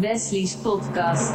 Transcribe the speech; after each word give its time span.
Wesley's 0.00 0.56
podcast. 0.56 1.32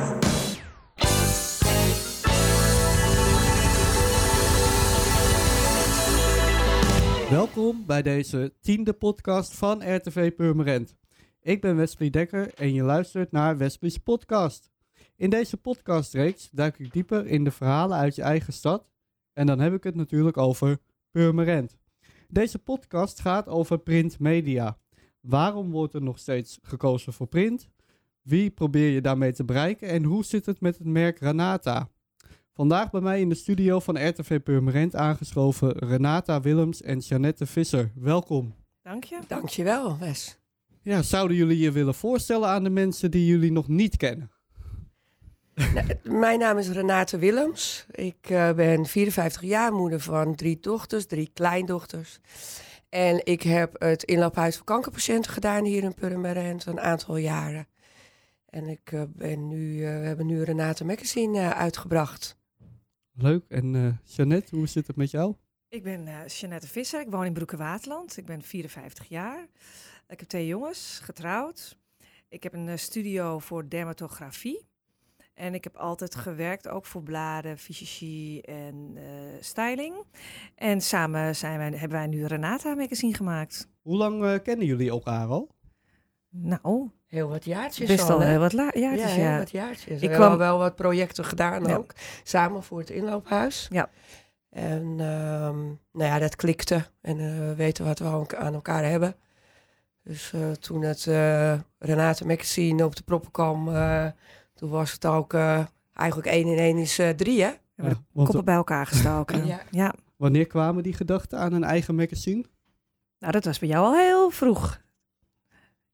Welkom 7.29 7.86
bij 7.86 8.02
deze 8.02 8.54
tiende 8.61 8.93
podcast 8.93 9.55
van 9.55 9.95
RTV 9.95 10.36
Purmerend. 10.36 10.95
Ik 11.41 11.61
ben 11.61 11.75
Wesley 11.75 12.09
Dekker 12.09 12.54
en 12.54 12.73
je 12.73 12.84
luistert 12.84 13.31
naar 13.31 13.57
Wesley's 13.57 13.97
podcast. 13.97 14.71
In 15.16 15.30
deze 15.30 15.57
podcastreeks 15.57 16.50
duik 16.50 16.80
ik 16.80 16.93
dieper 16.93 17.27
in 17.27 17.43
de 17.43 17.52
verhalen 17.52 17.98
uit 17.98 18.16
je 18.16 18.21
eigen 18.21 18.54
stad. 18.54 18.91
En 19.34 19.45
dan 19.45 19.59
heb 19.59 19.73
ik 19.73 19.84
het 19.84 19.95
natuurlijk 19.95 20.38
over 20.38 20.77
Purmerend. 21.11 21.77
Deze 22.27 22.59
podcast 22.59 23.20
gaat 23.20 23.47
over 23.47 23.77
printmedia. 23.77 24.77
Waarom 25.19 25.71
wordt 25.71 25.93
er 25.93 26.01
nog 26.01 26.19
steeds 26.19 26.59
gekozen 26.61 27.14
voor 27.14 27.27
print? 27.27 27.71
Wie 28.23 28.50
probeer 28.50 28.89
je 28.89 29.01
daarmee 29.01 29.33
te 29.33 29.43
bereiken? 29.43 29.87
En 29.87 30.04
hoe 30.04 30.25
zit 30.25 30.45
het 30.45 30.61
met 30.61 30.77
het 30.77 30.87
merk 30.87 31.19
Renata? 31.19 31.89
Vandaag 32.53 32.91
bij 32.91 33.02
mij 33.02 33.19
in 33.19 33.30
de 33.30 33.36
studio 33.36 33.80
van 33.80 34.08
RTV 34.08 34.39
Purmerend 34.39 34.95
aangeschoven 34.95 35.72
Renata 35.72 36.41
Willems 36.41 36.81
en 36.81 37.00
Janette 37.00 37.45
Visser. 37.45 37.91
Welkom. 37.95 38.55
Dank 38.81 39.03
je. 39.03 39.19
Dankjewel, 39.28 39.97
Wes. 39.97 40.38
Ja, 40.81 41.02
zouden 41.02 41.38
jullie 41.38 41.59
je 41.59 41.72
willen 41.72 41.94
voorstellen 41.94 42.50
aan 42.50 42.64
de 42.64 42.69
mensen 42.69 43.11
die 43.11 43.25
jullie 43.25 43.52
nog 43.52 43.67
niet 43.67 43.97
kennen? 43.97 44.31
Nou, 45.55 45.88
mijn 46.03 46.39
naam 46.39 46.58
is 46.58 46.69
Renate 46.69 47.17
Willems. 47.17 47.86
Ik 47.92 48.30
eh, 48.30 48.52
ben 48.53 48.86
54 48.86 49.42
jaar, 49.42 49.73
moeder 49.73 50.00
van 50.00 50.36
drie 50.36 50.59
dochters, 50.59 51.05
drie 51.05 51.30
kleindochters. 51.33 52.19
En 52.89 53.25
ik 53.25 53.42
heb 53.42 53.75
het 53.80 54.03
inloophuis 54.03 54.55
voor 54.55 54.66
kankerpatiënten 54.66 55.31
gedaan 55.31 55.66
hier 55.66 55.83
in 55.83 55.94
Purmerend 55.94 56.66
een 56.66 56.80
aantal 56.80 57.17
jaren. 57.17 57.67
En 58.54 58.68
ik 58.68 58.92
eh, 58.92 59.04
ben 59.08 59.48
nu, 59.48 59.86
eh, 59.86 60.00
we 60.00 60.06
hebben 60.06 60.26
nu 60.26 60.44
Renate 60.44 60.86
Magazine 60.86 61.40
eh, 61.40 61.50
uitgebracht. 61.50 62.38
Leuk. 63.12 63.45
En 63.48 63.76
eh 63.76 64.14
Jeannette, 64.16 64.56
hoe 64.56 64.68
zit 64.68 64.88
het 64.88 64.95
met 64.95 65.12
jou? 65.12 65.36
Ik 65.70 65.84
ben 65.84 66.08
eh 66.08 66.28
Jeannette 66.28 66.68
Visser. 66.68 67.02
Ik 67.02 67.10
woon 67.10 67.26
in 67.26 67.34
Broeke-Waterland. 67.34 68.18
Ik 68.18 68.26
ben 68.26 68.42
54 68.42 69.08
jaar. 69.08 69.48
Ik 70.08 70.20
heb 70.20 70.30
twee 70.30 70.48
jongens, 70.48 71.00
getrouwd. 71.04 71.78
Ik 72.30 72.44
heb 72.44 72.54
een 72.54 72.80
studio 72.80 73.40
voor 73.40 73.70
dermatografie. 73.70 74.66
En 75.34 75.54
ik 75.54 75.64
heb 75.64 75.76
altijd 75.76 76.16
gewerkt, 76.16 76.67
ook 76.67 76.86
voor 76.86 77.04
bladen, 77.04 77.58
fysiologie 77.58 78.42
en 78.42 78.92
eh, 78.95 79.04
styling. 79.40 79.95
En 80.56 80.82
samen 80.82 81.36
zijn 81.36 81.58
wij, 81.58 81.70
hebben 81.70 81.98
wij 81.98 82.08
nu 82.08 82.26
Renata 82.26 82.76
magazine 82.76 83.14
gemaakt. 83.14 83.67
Hoe 83.82 83.98
lang 83.98 84.23
eh, 84.23 84.40
kennen 84.44 84.66
jullie 84.66 84.90
elkaar 84.90 85.28
al? 85.28 85.53
Nou, 86.36 86.89
Heel 87.08 87.28
wat 87.30 87.45
jaartjes 87.45 87.88
best 87.88 88.09
al 88.09 88.20
heel 88.20 88.39
wat 88.39 88.52
jaartjes, 88.52 88.81
ja, 88.84 89.08
ja. 89.08 89.30
heel 89.30 89.38
wat 89.38 89.52
jaartjes. 89.52 90.02
Ik 90.02 90.09
Ik 90.09 90.16
kwam- 90.16 90.38
wel 90.38 90.58
wat 90.58 90.76
projecten 90.76 91.26
gedaan 91.26 91.64
Ja. 91.66 91.76
ook. 91.76 91.94
Samen 92.23 92.64
voor 92.64 92.80
het 92.80 92.89
inloophuis. 92.89 93.67
Ja. 93.72 93.89
En 94.50 94.81
ehm, 95.00 95.58
nou 95.92 96.11
ja, 96.11 96.20
dat 96.20 96.36
klikte. 96.36 96.86
En 97.02 97.20
eh, 97.20 97.38
we 97.38 97.56
weten 97.56 97.86
wat 97.86 98.00
we 98.00 98.06
aan 98.06 98.11
elka- 98.14 98.38
aan 98.38 98.54
elkaar 98.54 98.84
hebben. 98.84 99.16
Dus 100.04 100.34
eh, 100.34 100.52
toen 100.52 100.81
het 100.81 101.08
eh, 101.08 101.54
Renate 101.80 102.26
Magazine 102.26 102.86
op 102.86 102.95
de 102.95 103.04
proppen 103.04 103.31
kwam, 103.31 103.76
eh, 103.76 104.08
toen 104.54 104.70
was 104.70 104.92
het 104.92 105.06
ook 105.06 105.34
eh, 105.34 105.66
eigenlijk 105.94 106.28
1 106.28 106.48
in 106.48 106.58
1 106.58 106.78
is 106.78 107.00
eh 107.00 107.09
3, 107.09 107.44
hè? 107.44 107.52
De 107.76 107.84
want 108.11 108.28
koppen 108.28 108.45
bij 108.45 108.56
elkaar 108.56 108.86
gestoken. 108.88 109.45
Ja. 109.45 109.61
ja. 109.72 109.94
wanneer 110.16 110.48
kwamen 110.48 110.84
die 110.84 110.94
gedachten 110.94 111.39
aan 111.39 111.54
een 111.54 111.64
eigen 111.64 111.95
magazine? 111.95 112.44
Nou, 113.20 113.31
dat 113.34 113.45
was 113.45 113.59
bij 113.59 113.70
jou 113.70 113.86
al 113.86 113.95
heel 113.95 114.30
vroeg. 114.30 114.81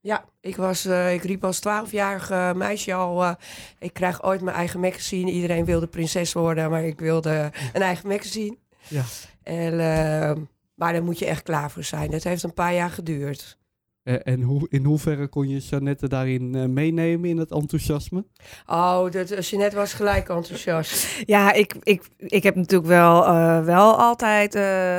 Ja, 0.02 0.25
ik, 0.42 0.55
was, 0.55 0.86
eh, 0.86 1.14
ik 1.14 1.23
riep 1.23 1.44
als 1.44 1.59
12-jarige 1.59 2.53
meisje 2.55 2.94
al, 2.94 3.23
eh, 3.23 3.33
ik 3.80 3.93
krijg 3.93 4.23
ooit 4.23 4.42
mijn 4.42 4.55
eigen 4.55 4.80
magazine. 4.80 5.32
Iedereen 5.32 5.65
wilde 5.65 5.87
prinses 5.87 6.33
worden, 6.33 6.70
maar 6.70 6.83
ik 6.83 6.99
wilde 6.99 7.52
een 7.73 7.82
eigen 7.82 8.08
magazine. 8.08 8.58
Ja. 8.88 9.04
En, 9.43 9.71
eh, 9.71 10.36
maar 10.76 10.93
daar 10.93 11.04
moet 11.04 11.20
je 11.20 11.26
echt 11.26 11.43
klaar 11.43 11.71
voor 11.71 11.83
zijn. 11.83 12.11
Dat 12.11 12.23
heeft 12.23 12.43
een 12.43 12.54
paar 12.54 12.73
jaar 12.73 12.89
geduurd. 12.89 13.59
Eh, 14.04 14.15
en 14.23 14.42
hoe, 14.42 14.67
in 14.70 14.83
hoeverre 14.83 15.27
kon 15.27 15.49
je 15.49 15.58
Jeannette 15.58 16.08
daarin 16.08 16.55
eh, 16.55 16.65
meenemen 16.65 17.30
in 17.30 17.38
het 17.38 17.52
enthousiasme? 17.52 18.26
Oh, 18.65 19.11
dat, 19.11 19.48
Jeanette 19.48 19.76
was 19.76 19.93
gelijk 19.93 20.30
enthousiast. 20.30 21.23
Ja, 21.26 21.54
ik, 21.54 21.76
ik, 21.83 22.09
ik 22.17 22.43
heb 22.43 22.55
natuurlijk 22.55 22.89
wel, 22.89 23.26
eh, 23.26 23.64
wel 23.64 23.98
altijd 23.98 24.55
eh, 24.55 24.98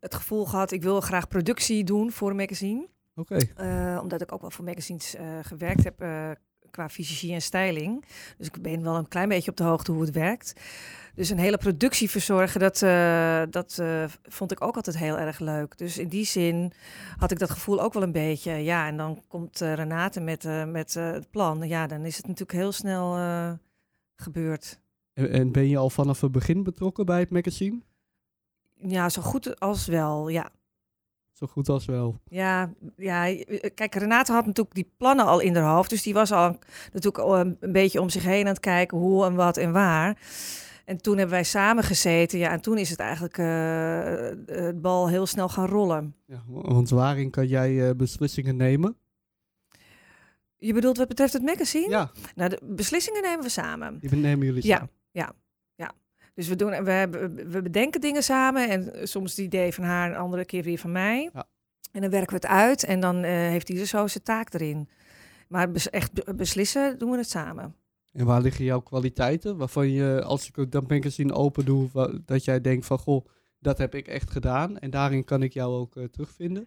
het 0.00 0.14
gevoel 0.14 0.44
gehad, 0.44 0.70
ik 0.72 0.82
wil 0.82 1.00
graag 1.00 1.28
productie 1.28 1.84
doen 1.84 2.10
voor 2.12 2.30
een 2.30 2.36
magazine. 2.36 2.88
Oké. 3.18 3.36
Eh, 3.56 3.98
omdat 4.02 4.20
ik 4.20 4.32
ook 4.32 4.40
wel 4.40 4.50
voor 4.50 4.64
magazines 4.64 5.14
eh, 5.14 5.26
gewerkt 5.42 5.84
heb 5.84 6.00
eh, 6.00 6.30
qua 6.70 6.88
fysiologie 6.88 7.32
en 7.32 7.42
styling. 7.42 8.04
Dus 8.36 8.46
ik 8.46 8.62
ben 8.62 8.82
wel 8.82 8.96
een 8.96 9.08
klein 9.08 9.28
beetje 9.28 9.50
op 9.50 9.56
de 9.56 9.64
hoogte 9.64 9.92
hoe 9.92 10.00
het 10.00 10.10
werkt. 10.10 10.52
Dus 11.14 11.30
een 11.30 11.38
hele 11.38 11.58
productie 11.58 12.10
verzorgen, 12.10 12.60
dat, 12.60 12.78
dat 13.52 13.82
vond 14.22 14.52
ik 14.52 14.62
ook 14.62 14.76
altijd 14.76 14.98
heel 14.98 15.18
erg 15.18 15.38
leuk. 15.38 15.78
Dus 15.78 15.98
in 15.98 16.08
die 16.08 16.24
zin 16.24 16.72
had 17.16 17.30
ik 17.30 17.38
dat 17.38 17.50
gevoel 17.50 17.80
ook 17.80 17.92
wel 17.92 18.02
een 18.02 18.12
beetje. 18.12 18.52
Ja, 18.52 18.86
en 18.86 18.96
dan 18.96 19.22
komt 19.28 19.58
Renate 19.58 20.20
met, 20.20 20.66
met 20.66 20.94
het 20.94 21.30
plan. 21.30 21.68
Ja, 21.68 21.86
dan 21.86 22.04
is 22.04 22.16
het 22.16 22.26
natuurlijk 22.26 22.58
heel 22.58 22.72
snel 22.72 23.16
gebeurd. 24.16 24.80
En, 25.12 25.30
en 25.30 25.52
ben 25.52 25.68
je 25.68 25.76
al 25.76 25.90
vanaf 25.90 26.20
het 26.20 26.32
begin 26.32 26.62
betrokken 26.62 27.06
bij 27.06 27.20
het 27.20 27.30
magazine? 27.30 27.80
Ja, 28.80 29.08
zo 29.08 29.22
goed 29.22 29.60
als 29.60 29.86
wel, 29.86 30.28
ja. 30.28 30.50
Zo 31.38 31.46
goed 31.46 31.68
als 31.68 31.84
wel. 31.84 32.20
Ja, 32.24 32.72
ja, 32.96 33.26
eh, 33.28 33.70
kijk, 33.74 33.94
Renate 33.94 34.32
had 34.32 34.46
natuurlijk 34.46 34.74
die 34.74 34.92
plannen 34.96 35.26
al 35.26 35.40
in 35.40 35.56
haar 35.56 35.74
hoofd. 35.74 35.90
Dus 35.90 36.02
die 36.02 36.14
was 36.14 36.32
al 36.32 36.58
natuurlijk 36.84 37.18
al 37.18 37.38
een, 37.38 37.56
een 37.60 37.72
beetje 37.72 38.00
om 38.00 38.08
zich 38.08 38.22
heen 38.24 38.40
aan 38.40 38.52
het 38.52 38.60
kijken 38.60 38.98
hoe 38.98 39.24
en 39.24 39.34
wat 39.34 39.56
en 39.56 39.72
waar. 39.72 40.18
En 40.84 40.96
toen 41.02 41.12
hebben 41.16 41.34
wij 41.34 41.44
samen 41.44 41.84
gezeten. 41.84 42.38
Ja, 42.38 42.50
en 42.50 42.60
toen 42.60 42.78
is 42.78 42.90
het 42.90 42.98
eigenlijk 42.98 43.38
eh, 43.38 44.56
het 44.64 44.80
bal 44.82 45.08
heel 45.08 45.26
snel 45.26 45.48
gaan 45.48 45.66
rollen. 45.66 46.14
Ja, 46.26 46.42
wa- 46.46 46.72
want 46.72 46.90
waarin 46.90 47.30
kan 47.30 47.46
jij 47.46 47.88
eh, 47.88 47.94
beslissingen 47.96 48.56
nemen? 48.56 48.96
Je 50.56 50.72
bedoelt 50.72 50.96
wat 50.96 51.08
betreft 51.08 51.32
het 51.32 51.42
magazine? 51.42 51.88
Ja, 51.88 52.10
Nou, 52.34 52.50
de 52.50 52.58
beslissingen 52.62 53.22
nemen 53.22 53.42
we 53.42 53.48
samen. 53.50 53.98
die 54.00 54.10
nemen 54.16 54.46
jullie 54.46 54.66
Ja. 54.66 54.76
samen. 54.76 55.34
Dus 56.38 56.48
we, 56.48 56.56
doen, 56.56 56.84
we, 56.84 56.90
hebben, 56.90 57.50
we 57.50 57.62
bedenken 57.62 58.00
dingen 58.00 58.22
samen. 58.22 58.68
En 58.68 59.08
soms 59.08 59.30
het 59.30 59.38
idee 59.46 59.74
van 59.74 59.84
haar, 59.84 60.10
een 60.10 60.16
andere 60.16 60.44
keer 60.44 60.62
weer 60.62 60.78
van 60.78 60.92
mij. 60.92 61.30
Ja. 61.32 61.46
En 61.92 62.00
dan 62.00 62.10
werken 62.10 62.28
we 62.28 62.34
het 62.34 62.46
uit. 62.46 62.84
En 62.84 63.00
dan 63.00 63.22
eh, 63.22 63.30
heeft 63.30 63.68
ieder 63.68 63.86
zo 63.86 64.06
zijn 64.06 64.24
taak 64.24 64.54
erin. 64.54 64.88
Maar 65.48 65.70
bes- 65.70 65.90
echt 65.90 66.12
be- 66.12 66.34
beslissen 66.34 66.98
doen 66.98 67.10
we 67.10 67.16
het 67.16 67.30
samen. 67.30 67.74
En 68.12 68.26
waar 68.26 68.40
liggen 68.40 68.64
jouw 68.64 68.80
kwaliteiten? 68.80 69.56
Waarvan 69.56 69.90
je, 69.90 70.22
als 70.22 70.48
ik 70.48 70.58
ook 70.58 70.70
dat 70.70 70.88
magazine 70.88 71.32
open 71.32 71.64
doe, 71.64 71.88
dat 72.24 72.44
jij 72.44 72.60
denkt 72.60 72.86
van, 72.86 72.98
goh, 72.98 73.26
dat 73.58 73.78
heb 73.78 73.94
ik 73.94 74.08
echt 74.08 74.30
gedaan. 74.30 74.78
En 74.78 74.90
daarin 74.90 75.24
kan 75.24 75.42
ik 75.42 75.52
jou 75.52 75.74
ook 75.74 75.96
eh, 75.96 76.04
terugvinden. 76.04 76.66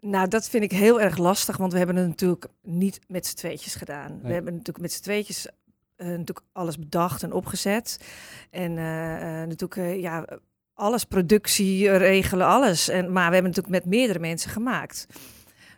Nou, 0.00 0.28
dat 0.28 0.48
vind 0.48 0.64
ik 0.64 0.72
heel 0.72 1.00
erg 1.00 1.16
lastig, 1.16 1.56
want 1.56 1.72
we 1.72 1.78
hebben 1.78 1.96
het 1.96 2.06
natuurlijk 2.08 2.46
niet 2.62 3.00
met 3.08 3.26
z'n 3.26 3.36
tweetjes 3.36 3.74
gedaan. 3.74 4.20
We 4.22 4.32
hebben 4.32 4.52
natuurlijk 4.52 4.80
met 4.80 4.92
z'n 4.92 5.02
tweetjes 5.02 5.48
natuurlijk 6.06 6.46
alles 6.52 6.78
bedacht 6.78 7.22
en 7.22 7.32
opgezet. 7.32 7.98
En 8.50 8.78
eh, 8.78 9.14
eh, 9.42 9.48
natuurlijk, 9.48 9.76
eh, 9.76 10.00
ja, 10.00 10.24
alles, 10.74 11.04
productie, 11.04 11.88
eh, 11.90 11.96
regelen, 11.96 12.46
alles. 12.46 12.88
En, 12.88 13.12
maar 13.12 13.28
we 13.28 13.34
hebben 13.34 13.52
natuurlijk 13.54 13.84
met 13.84 13.92
meerdere 13.94 14.18
mensen 14.18 14.50
gemaakt. 14.50 15.06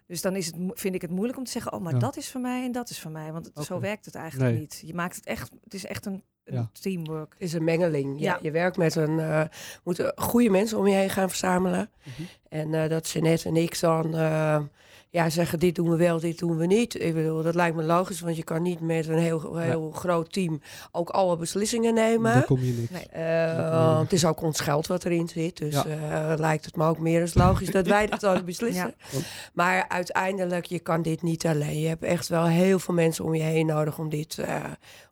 Dus 0.07 0.23
dan 0.23 0.37
is 0.37 0.47
het, 0.47 0.57
vind 0.75 0.95
ik 0.95 1.03
het 1.03 1.11
moeilijk 1.11 1.39
om 1.39 1.45
te 1.45 1.51
zeggen, 1.51 1.73
oh, 1.73 1.81
maar 1.81 1.93
Ja. 1.93 1.99
dat 1.99 2.17
is 2.17 2.29
van 2.31 2.41
mij 2.41 2.65
en 2.65 2.73
dat 2.73 2.91
is 2.91 2.99
van 3.01 3.13
mij. 3.13 3.33
Want 3.33 3.51
zo 3.55 3.81
werkt 3.81 4.05
het 4.05 4.15
eigenlijk 4.15 4.51
Nee. 4.53 4.61
niet. 4.61 4.83
Je 4.87 4.95
maakt 4.95 5.17
het 5.17 5.25
echt, 5.27 5.51
het 5.65 5.75
is 5.75 5.87
echt 5.87 6.07
een, 6.07 6.23
een 6.45 6.55
Ja. 6.55 6.71
teamwork. 6.81 7.33
Het 7.33 7.43
is 7.43 7.53
een 7.53 7.65
mengeling. 7.65 8.21
Ja. 8.21 8.33
Ja. 8.33 8.39
Je 8.43 8.51
werkt 8.51 8.77
met 8.77 8.95
een, 8.95 9.19
eh 9.21 9.43
moet 9.85 10.13
goede 10.17 10.51
mensen 10.51 10.79
om 10.79 10.87
je 10.87 10.95
heen 10.95 11.11
gaan 11.11 11.29
verzamelen. 11.29 11.91
Mhm. 12.05 12.23
En 12.49 12.75
eh, 12.75 12.89
dat 12.91 13.11
Jeanette 13.11 13.49
en 13.49 13.57
ik 13.57 13.81
dan 13.81 14.15
eh, 14.17 14.61
ja, 15.13 15.31
zeggen, 15.31 15.59
dit 15.59 15.75
doen 15.75 15.91
we 15.91 15.97
wel, 15.97 16.21
dit 16.21 16.39
doen 16.39 16.57
we 16.57 16.67
niet. 16.67 17.03
Ik 17.03 17.15
bedoel, 17.15 17.43
dat 17.43 17.55
lijkt 17.55 17.77
me 17.77 17.83
logisch, 17.83 18.21
want 18.21 18.37
je 18.37 18.45
kan 18.45 18.63
niet 18.63 18.81
met 18.81 19.09
een 19.09 19.19
heel, 19.19 19.57
heel 19.57 19.91
groot 19.91 20.33
team 20.33 20.61
ook 20.93 21.09
alle 21.11 21.37
beslissingen 21.37 21.95
nemen. 21.95 22.33
Daar 22.35 22.45
kom 22.45 22.61
je 22.61 22.73
niks. 22.73 22.91
Nee. 22.91 23.07
Eh, 23.25 24.01
het 24.01 24.13
is 24.13 24.25
ook 24.25 24.43
ons 24.43 24.61
geld 24.61 24.87
wat 24.87 25.05
erin 25.05 25.29
zit. 25.29 25.57
Dus 25.57 25.75
Ja. 25.75 25.85
eh, 25.87 26.39
lijkt 26.39 26.65
het 26.65 26.77
me 26.77 26.85
ook 26.87 26.99
meer 26.99 27.21
als 27.21 27.35
logisch 27.35 27.71
dat 27.71 27.87
wij 27.87 28.07
dat 28.07 28.21
dan 28.31 28.45
beslissen. 28.45 28.95
Ja. 29.11 29.19
Maar 29.55 29.89
uiteindelijk, 29.89 30.67
je 30.67 30.79
kan 30.79 31.03
dit 31.03 31.23
niet 31.23 31.47
alleen. 31.47 31.81
Je 31.81 31.89
hebt 31.89 32.03
echt 32.03 32.29
wel 32.29 32.47
heel 32.47 32.79
veel 32.79 32.95
mensen 32.95 33.25
om 33.25 33.35
je 33.35 33.43
heen 33.43 33.67
nodig 33.67 33.99
om 33.99 34.09
dit, 34.09 34.39
eh, 34.39 34.65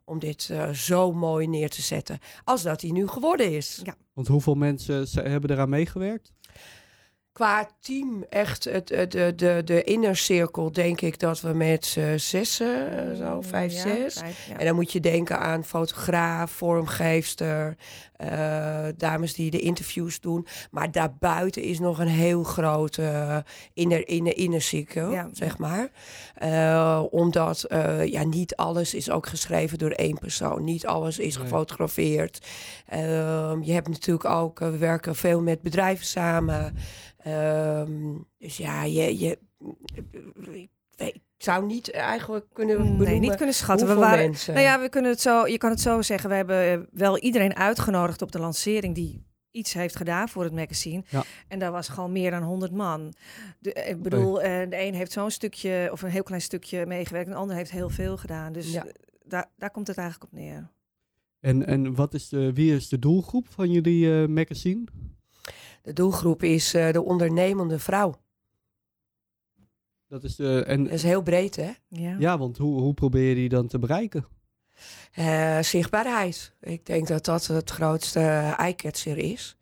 om 0.05 0.19
dit 0.19 0.49
eh, 0.51 0.69
zo 0.69 1.11
mooi 1.13 1.47
neer 1.47 1.69
te 1.69 1.81
zetten. 1.81 2.19
Als 2.43 2.61
dat 2.63 2.81
hij 2.81 2.91
nu 2.91 3.07
geworden 3.07 3.51
is. 3.55 3.79
Ja. 3.83 3.95
Want 4.13 4.27
hoeveel 4.27 4.55
mensen 4.55 5.07
hebben 5.13 5.49
eraan 5.51 5.69
meegewerkt? 5.69 6.31
Qua 7.39 7.67
team, 7.79 8.25
echt 8.29 8.63
het, 8.63 8.89
het, 8.89 9.11
de, 9.11 9.33
de, 9.35 9.61
de 9.65 9.83
inner 9.83 10.15
cirkel, 10.17 10.71
denk 10.71 11.01
ik 11.01 11.19
dat 11.19 11.41
we 11.41 11.53
met 11.53 11.85
z'n 11.85 12.17
zessen, 12.17 12.97
eh, 13.11 13.17
zo, 13.17 13.41
vijf, 13.41 13.73
Ja, 13.73 13.79
zes. 13.81 14.13
vijf, 14.13 14.45
ja. 14.47 14.57
En 14.57 14.65
dan 14.65 14.75
moet 14.75 14.91
je 14.91 14.99
denken 14.99 15.39
aan 15.39 15.63
fotograaf, 15.63 16.51
vormgeefster, 16.51 17.75
eh, 18.15 18.85
dames 18.97 19.33
die 19.33 19.51
de 19.51 19.59
interviews 19.59 20.19
doen. 20.19 20.47
Maar 20.71 20.91
daarbuiten 20.91 21.61
is 21.61 21.79
nog 21.79 21.99
een 21.99 22.07
heel 22.07 22.43
grote 22.43 23.43
inner, 23.73 24.07
inner, 24.07 24.37
inner 24.37 24.61
cirkel, 24.61 25.11
Ja. 25.11 25.29
zeg 25.31 25.57
maar. 25.57 25.89
Eh, 26.35 27.03
omdat 27.09 27.63
eh, 27.63 28.05
ja, 28.05 28.23
niet 28.23 28.55
alles 28.55 28.93
is 28.93 29.09
ook 29.09 29.27
geschreven 29.27 29.77
door 29.77 29.91
één 29.91 30.17
persoon. 30.17 30.63
Niet 30.63 30.85
alles 30.85 31.19
is 31.19 31.35
Nee. 31.35 31.43
gefotografeerd. 31.43 32.47
Ehm, 32.87 33.61
je 33.61 33.71
hebt 33.73 33.87
natuurlijk 33.87 34.25
ook, 34.29 34.61
eh, 34.61 34.69
we 34.69 34.77
werken 34.77 35.15
veel 35.15 35.41
met 35.41 35.61
bedrijven 35.61 36.05
samen. 36.05 36.75
Ehm, 37.23 38.17
dus 38.37 38.57
ja, 38.57 38.83
je, 38.83 39.19
je, 39.19 39.39
ik, 40.95 41.21
zou 41.37 41.65
niet 41.65 41.91
eigenlijk 41.91 42.45
kunnen 42.53 42.77
benoemen 42.77 43.05
Nee, 43.05 43.19
niet 43.19 43.35
kunnen 43.35 43.55
schatten. 43.55 43.87
We 43.87 43.93
waren, 43.95 44.25
mensen. 44.25 44.53
nou 44.53 44.65
ja, 44.65 44.79
we 44.81 44.89
kunnen 44.89 45.11
het 45.11 45.21
zo, 45.21 45.47
je 45.47 45.57
kan 45.57 45.69
het 45.69 45.81
zo 45.81 46.01
zeggen. 46.01 46.29
We 46.29 46.35
hebben 46.35 46.71
eh, 46.71 46.79
wel 46.91 47.17
iedereen 47.17 47.55
uitgenodigd 47.55 48.21
op 48.21 48.31
de 48.31 48.39
lancering 48.39 48.95
die 48.95 49.27
iets 49.51 49.73
heeft 49.73 49.95
gedaan 49.95 50.29
voor 50.29 50.43
het 50.43 50.53
magazine. 50.53 51.03
Ja. 51.09 51.23
En 51.47 51.59
daar 51.59 51.71
was 51.71 51.89
gewoon 51.89 52.11
meer 52.11 52.31
dan 52.31 52.43
100 52.43 52.71
man. 52.71 53.13
De, 53.59 53.73
eh, 53.73 53.89
ik 53.89 54.01
bedoel, 54.01 54.41
eh, 54.41 54.69
de 54.69 54.81
een 54.81 54.93
heeft 54.93 55.11
zo'n 55.11 55.31
stukje 55.31 55.89
of 55.91 56.01
een 56.01 56.09
heel 56.09 56.23
klein 56.23 56.41
stukje 56.41 56.85
meegewerkt. 56.85 57.27
En 57.27 57.33
de 57.33 57.39
ander 57.39 57.55
heeft 57.55 57.71
heel 57.71 57.89
veel 57.89 58.17
gedaan. 58.17 58.53
Dus 58.53 58.71
Ja. 58.71 58.85
daar, 59.25 59.51
daar 59.57 59.71
komt 59.71 59.87
het 59.87 59.97
eigenlijk 59.97 60.31
op 60.31 60.39
neer. 60.39 60.71
En, 61.39 61.65
en 61.65 61.95
wat 61.95 62.13
is 62.13 62.29
de, 62.29 62.53
wie 62.53 62.75
is 62.75 62.89
de 62.89 62.99
doelgroep 62.99 63.47
van 63.49 63.71
jullie 63.71 64.21
eh, 64.21 64.27
magazine? 64.27 64.83
De 65.81 65.93
doelgroep 65.93 66.43
is 66.43 66.73
eh, 66.73 66.91
de 66.91 67.03
ondernemende 67.03 67.79
vrouw. 67.79 68.21
Dat 70.07 70.23
is 70.23 70.35
de, 70.35 70.63
en, 70.67 70.83
Dat 70.83 70.93
is 70.93 71.03
heel 71.03 71.21
breed, 71.21 71.55
hè? 71.55 71.71
Ja. 71.87 72.15
ja, 72.19 72.37
want 72.37 72.57
hoe, 72.57 72.81
hoe 72.81 72.93
probeer 72.93 73.29
je 73.29 73.35
die 73.35 73.49
dan 73.49 73.67
te 73.67 73.79
bereiken? 73.79 74.25
Eh, 75.11 75.59
zichtbaarheid. 75.59 76.53
Ik 76.61 76.85
denk 76.85 77.07
dat 77.07 77.25
dat 77.25 77.45
het 77.45 77.69
grootste 77.69 78.19
eye-catcher 78.57 79.17
is. 79.17 79.57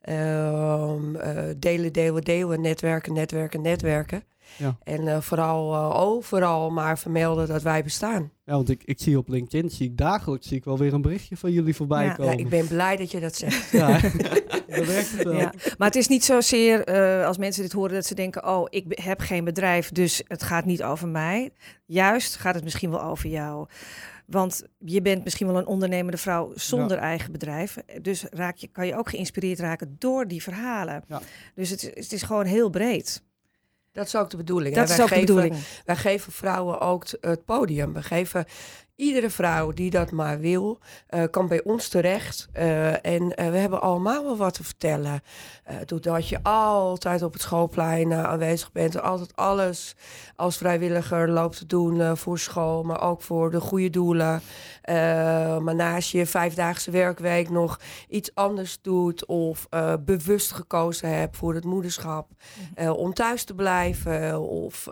Ehm, 0.00 1.16
eh, 1.16 1.54
delen, 1.56 1.92
delen, 1.92 2.22
delen, 2.22 2.60
netwerken, 2.60 3.12
netwerken, 3.12 3.62
netwerken. 3.62 4.22
Ja. 4.56 4.76
En 4.82 5.08
eh, 5.08 5.20
vooral 5.20 5.74
eh, 5.74 6.00
overal 6.00 6.70
maar 6.70 6.98
vermelden 6.98 7.48
dat 7.48 7.62
wij 7.62 7.82
bestaan. 7.82 8.30
Ja, 8.44 8.52
want 8.56 8.70
ik, 8.70 8.82
ik 8.84 9.00
zie 9.00 9.18
op 9.18 9.28
LinkedIn, 9.28 9.70
zie 9.70 9.86
ik 9.90 9.96
dagelijks 9.96 10.48
zie 10.48 10.56
ik 10.56 10.64
wel 10.64 10.78
weer 10.78 10.92
een 10.94 11.02
berichtje 11.02 11.36
van 11.36 11.52
jullie 11.52 11.74
voorbij 11.74 12.04
Ja, 12.04 12.12
komen. 12.14 12.32
Ja, 12.32 12.38
ik 12.38 12.48
ben 12.48 12.66
blij 12.68 12.96
dat 12.96 13.10
je 13.10 13.20
dat 13.20 13.36
zegt. 13.36 13.70
Ja, 13.80 14.00
dat 14.76 14.86
werkt 14.86 15.10
het 15.12 15.22
wel. 15.22 15.32
Ja, 15.32 15.52
maar 15.78 15.86
het 15.86 15.96
is 15.96 16.08
niet 16.08 16.24
zozeer 16.24 16.84
eh, 16.84 17.26
als 17.26 17.38
mensen 17.38 17.62
dit 17.62 17.72
horen 17.72 17.94
dat 17.94 18.06
ze 18.06 18.14
denken: 18.14 18.46
Oh, 18.48 18.66
ik 18.70 18.84
heb 19.02 19.20
geen 19.20 19.44
bedrijf, 19.44 19.90
dus 19.90 20.22
het 20.28 20.42
gaat 20.42 20.64
niet 20.64 20.82
over 20.82 21.08
mij. 21.08 21.50
Juist 21.86 22.36
gaat 22.36 22.54
het 22.54 22.64
misschien 22.64 22.90
wel 22.90 23.02
over 23.02 23.28
jou. 23.28 23.66
Want 24.26 24.62
je 24.78 25.02
bent 25.02 25.24
misschien 25.24 25.46
wel 25.46 25.58
een 25.58 25.66
ondernemende 25.66 26.16
vrouw 26.18 26.52
zonder 26.54 26.96
eigen 26.98 27.32
bedrijf. 27.32 27.76
Dus 28.02 28.24
raak 28.30 28.56
je, 28.56 28.66
kan 28.68 28.86
je 28.86 28.96
ook 28.96 29.08
geïnspireerd 29.10 29.58
raken 29.58 29.96
door 29.98 30.26
die 30.28 30.42
verhalen. 30.42 31.04
Ja. 31.08 31.20
Dus 31.54 31.70
het, 31.70 31.82
is- 31.82 32.02
het 32.04 32.12
is 32.12 32.22
gewoon 32.22 32.44
heel 32.44 32.70
breed. 32.70 33.22
Dat 33.92 34.06
is 34.06 34.16
ook 34.16 34.30
de 34.30 34.36
bedoeling. 34.36 34.74
hè. 34.74 34.80
Dat 34.80 34.90
is 34.90 34.96
Wij 34.96 35.04
ook 35.04 35.10
de 35.10 35.16
geven- 35.18 35.34
bedoeling. 35.34 35.64
Wij 35.84 35.96
geven 35.96 36.32
vrouwen 36.32 36.80
ook 36.80 37.04
het 37.20 37.44
podium. 37.44 37.92
We 37.92 38.02
geven 38.02 38.44
iedere 39.00 39.30
vrouw 39.30 39.72
die 39.72 39.90
dat 39.90 40.10
maar 40.10 40.40
wil, 40.40 40.78
eh, 41.06 41.22
kan 41.30 41.48
bij 41.48 41.62
ons 41.64 41.88
terecht. 41.88 42.48
Eh, 42.52 43.06
en 43.06 43.34
eh, 43.34 43.50
we 43.50 43.56
hebben 43.56 43.80
allemaal 43.80 44.24
wel 44.24 44.36
wat 44.36 44.54
te 44.54 44.64
vertellen. 44.64 45.22
Doordat 45.86 46.28
je 46.28 46.42
altijd 46.42 47.22
op 47.22 47.32
het 47.32 47.42
schoolplein 47.42 48.12
aanwezig 48.12 48.72
bent. 48.72 48.94
en 48.94 49.02
Altijd 49.02 49.36
alles 49.36 49.94
als 50.36 50.56
vrijwilliger 50.56 51.28
loopt 51.28 51.56
te 51.56 51.66
doen 51.66 52.16
voor 52.16 52.38
school, 52.38 52.82
maar 52.82 53.02
ook 53.02 53.22
voor 53.22 53.50
de 53.50 53.60
goede 53.60 53.90
doelen. 53.90 54.42
Maar 55.62 55.74
naast 55.74 56.10
je 56.10 56.26
vijfdaagse 56.26 56.90
werkweek 56.90 57.50
nog 57.50 57.80
iets 58.08 58.34
anders 58.34 58.78
doet 58.82 59.26
of 59.26 59.68
bewust 60.04 60.52
gekozen 60.52 61.08
hebt 61.08 61.36
voor 61.36 61.54
het 61.54 61.64
moederschap. 61.64 62.28
eh, 62.74 62.96
om 62.96 63.14
thuis 63.14 63.44
te 63.44 63.54
blijven 63.54 64.40
of 64.40 64.88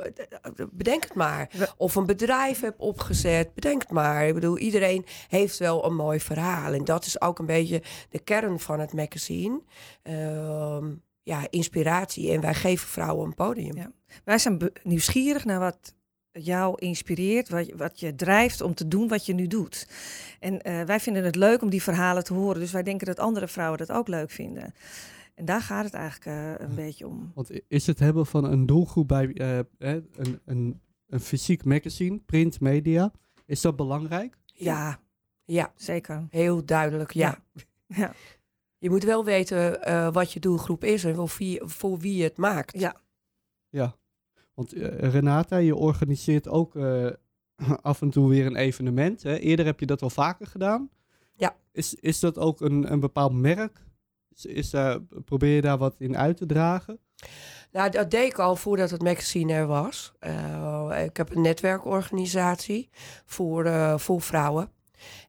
bedenk 0.70 1.02
het 1.02 1.14
maar. 1.14 1.50
Of 1.76 1.94
een 1.94 2.06
bedrijf 2.06 2.60
hebt 2.60 2.80
opgezet, 2.80 3.54
bedenk 3.54 3.82
het 3.82 3.90
maar. 3.90 3.97
Ik 3.98 4.34
bedoel, 4.34 4.58
iedereen 4.58 5.04
heeft 5.28 5.58
wel 5.58 5.84
een 5.84 5.94
mooi 5.94 6.20
verhaal. 6.20 6.72
En 6.72 6.84
dat 6.84 7.06
is 7.06 7.20
ook 7.20 7.38
een 7.38 7.46
beetje 7.46 7.82
de 8.10 8.18
kern 8.18 8.60
van 8.60 8.80
het 8.80 8.92
magazine. 8.92 9.62
Ehm, 10.02 10.86
ja, 11.22 11.46
inspiratie. 11.50 12.32
En 12.32 12.40
wij 12.40 12.54
geven 12.54 12.88
vrouwen 12.88 13.26
een 13.26 13.34
podium. 13.34 13.76
Ja. 13.76 13.92
Wij 14.24 14.38
zijn 14.38 14.70
nieuwsgierig 14.82 15.44
naar 15.44 15.60
wat 15.60 15.94
jou 16.32 16.74
inspireert, 16.78 17.48
wat 17.48 17.66
je, 17.66 17.76
wat 17.76 18.00
je 18.00 18.14
drijft 18.14 18.60
om 18.60 18.74
te 18.74 18.88
doen 18.88 19.08
wat 19.08 19.26
je 19.26 19.34
nu 19.34 19.46
doet. 19.46 19.88
En 20.40 20.62
eh, 20.62 20.82
wij 20.82 21.00
vinden 21.00 21.24
het 21.24 21.36
leuk 21.36 21.62
om 21.62 21.70
die 21.70 21.82
verhalen 21.82 22.24
te 22.24 22.34
horen. 22.34 22.60
Dus 22.60 22.72
wij 22.72 22.82
denken 22.82 23.06
dat 23.06 23.18
andere 23.18 23.48
vrouwen 23.48 23.78
dat 23.78 23.92
ook 23.92 24.08
leuk 24.08 24.30
vinden. 24.30 24.74
En 25.38 25.44
daar 25.44 25.60
gaat 25.60 25.84
het 25.84 25.94
eigenlijk 25.94 26.26
eh, 26.26 26.66
een 26.66 26.74
beetje 26.74 27.06
om. 27.06 27.30
Want 27.34 27.50
is 27.68 27.86
het 27.86 27.98
hebben 27.98 28.26
van 28.26 28.44
een 28.44 28.66
doelgroep 28.66 29.08
bij 29.08 29.32
eh, 29.32 29.58
eh, 29.58 29.64
een, 29.78 30.40
een, 30.44 30.80
een 31.08 31.20
fysiek 31.20 31.64
magazine, 31.64 32.18
print 32.26 32.60
media, 32.60 33.12
is 33.48 33.60
dat 33.60 33.76
belangrijk? 33.76 34.38
Ja, 34.44 35.00
Ja, 35.44 35.72
zeker. 35.76 36.26
heel 36.30 36.64
duidelijk. 36.64 37.12
Ja. 37.12 37.44
Ja. 37.86 38.12
Je 38.78 38.90
moet 38.90 39.04
wel 39.04 39.24
weten 39.24 39.82
eh, 39.84 40.12
wat 40.12 40.32
je 40.32 40.40
doelgroep 40.40 40.84
is 40.84 41.04
en 41.04 41.14
voor 41.14 41.34
wie, 41.38 41.60
voor 41.64 41.98
wie 41.98 42.16
je 42.16 42.22
het 42.22 42.36
maakt. 42.36 42.78
Ja. 42.78 42.96
Ja. 43.68 43.96
Want 44.54 44.72
eh, 44.72 45.10
Renata, 45.10 45.56
je 45.56 45.74
organiseert 45.76 46.48
ook 46.48 46.76
eh, 46.76 47.10
af 47.82 48.02
en 48.02 48.10
toe 48.10 48.28
weer 48.28 48.46
een 48.46 48.56
evenement. 48.56 49.22
Hè? 49.22 49.36
Eerder 49.36 49.66
heb 49.66 49.80
je 49.80 49.86
dat 49.86 50.02
al 50.02 50.10
vaker 50.10 50.46
gedaan. 50.46 50.90
Ja. 51.34 51.56
Is, 51.72 51.94
is 51.94 52.20
dat 52.20 52.38
ook 52.38 52.60
een, 52.60 52.92
een 52.92 53.00
bepaald 53.00 53.32
merk? 53.32 53.84
Is, 54.28 54.44
is 54.46 54.70
probeer 55.24 55.54
je 55.54 55.60
daar 55.60 55.78
wat 55.78 55.96
in 55.98 56.16
uit 56.16 56.36
te 56.36 56.46
dragen? 56.46 57.00
Nou, 57.72 57.90
dat 57.90 58.10
deed 58.10 58.26
ik 58.30 58.38
al 58.38 58.56
voordat 58.56 58.90
het 58.90 59.02
magazine 59.02 59.52
er 59.52 59.66
was. 59.66 60.12
Eh, 60.18 61.04
ik 61.04 61.16
heb 61.16 61.34
een 61.34 61.40
netwerkorganisatie 61.42 62.88
voor, 63.26 63.64
eh, 63.64 63.98
voor 63.98 64.22
vrouwen. 64.22 64.70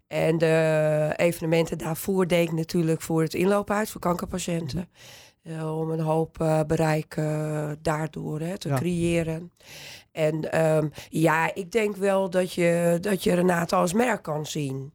En 0.07 0.37
de 0.37 1.13
evenementen 1.15 1.77
daarvoor 1.77 2.27
deed 2.27 2.47
ik 2.47 2.53
natuurlijk 2.53 3.01
voor 3.01 3.21
het 3.21 3.33
inloophuis 3.33 3.91
voor 3.91 4.01
kankerpatiënten. 4.01 4.89
Eh, 5.43 5.77
om 5.79 5.89
een 5.91 5.99
hoop 5.99 6.41
eh, 6.41 6.59
bereik 6.67 7.15
daardoor 7.81 8.39
hè, 8.39 8.57
te 8.57 8.67
Ja. 8.67 8.75
creëren. 8.75 9.51
En 10.11 10.51
ehm, 10.51 10.87
ja, 11.09 11.55
ik 11.55 11.71
denk 11.71 11.95
wel 11.95 12.29
dat 12.29 12.53
je, 12.53 12.97
dat 13.01 13.23
je 13.23 13.33
Renate 13.33 13.75
als 13.75 13.93
merk 13.93 14.21
kan 14.23 14.45
zien. 14.45 14.93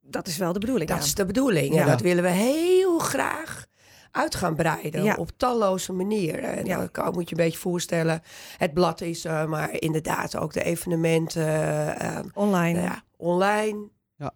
Dat 0.00 0.26
is 0.26 0.36
wel 0.36 0.52
de 0.52 0.58
bedoeling. 0.58 0.88
Dat 0.88 0.98
ja. 0.98 1.04
is 1.04 1.14
de 1.14 1.26
bedoeling. 1.26 1.74
Ja. 1.74 1.86
Dat 1.86 2.00
willen 2.00 2.22
we 2.22 2.30
heel 2.30 2.98
graag 2.98 3.66
uit 4.12 4.34
gaan 4.34 4.54
breiden. 4.56 5.02
Ja. 5.04 5.14
Op 5.14 5.30
talloze 5.36 5.92
manieren. 5.92 6.52
En 6.56 6.64
Ja. 6.64 6.76
dan 6.78 6.90
kan, 6.90 7.12
moet 7.12 7.28
je 7.28 7.36
een 7.36 7.44
beetje 7.44 7.58
voorstellen. 7.58 8.22
Het 8.56 8.74
blad 8.74 9.00
is 9.00 9.24
eh, 9.24 9.44
maar 9.46 9.80
inderdaad 9.80 10.36
ook 10.36 10.52
de 10.52 10.62
evenementen 10.64 11.46
eh, 11.46 12.18
eh, 12.18 12.24
Online. 12.34 12.78
nou 12.80 12.92
ja, 12.92 13.02
online. 13.16 13.88
Ja. 14.16 14.32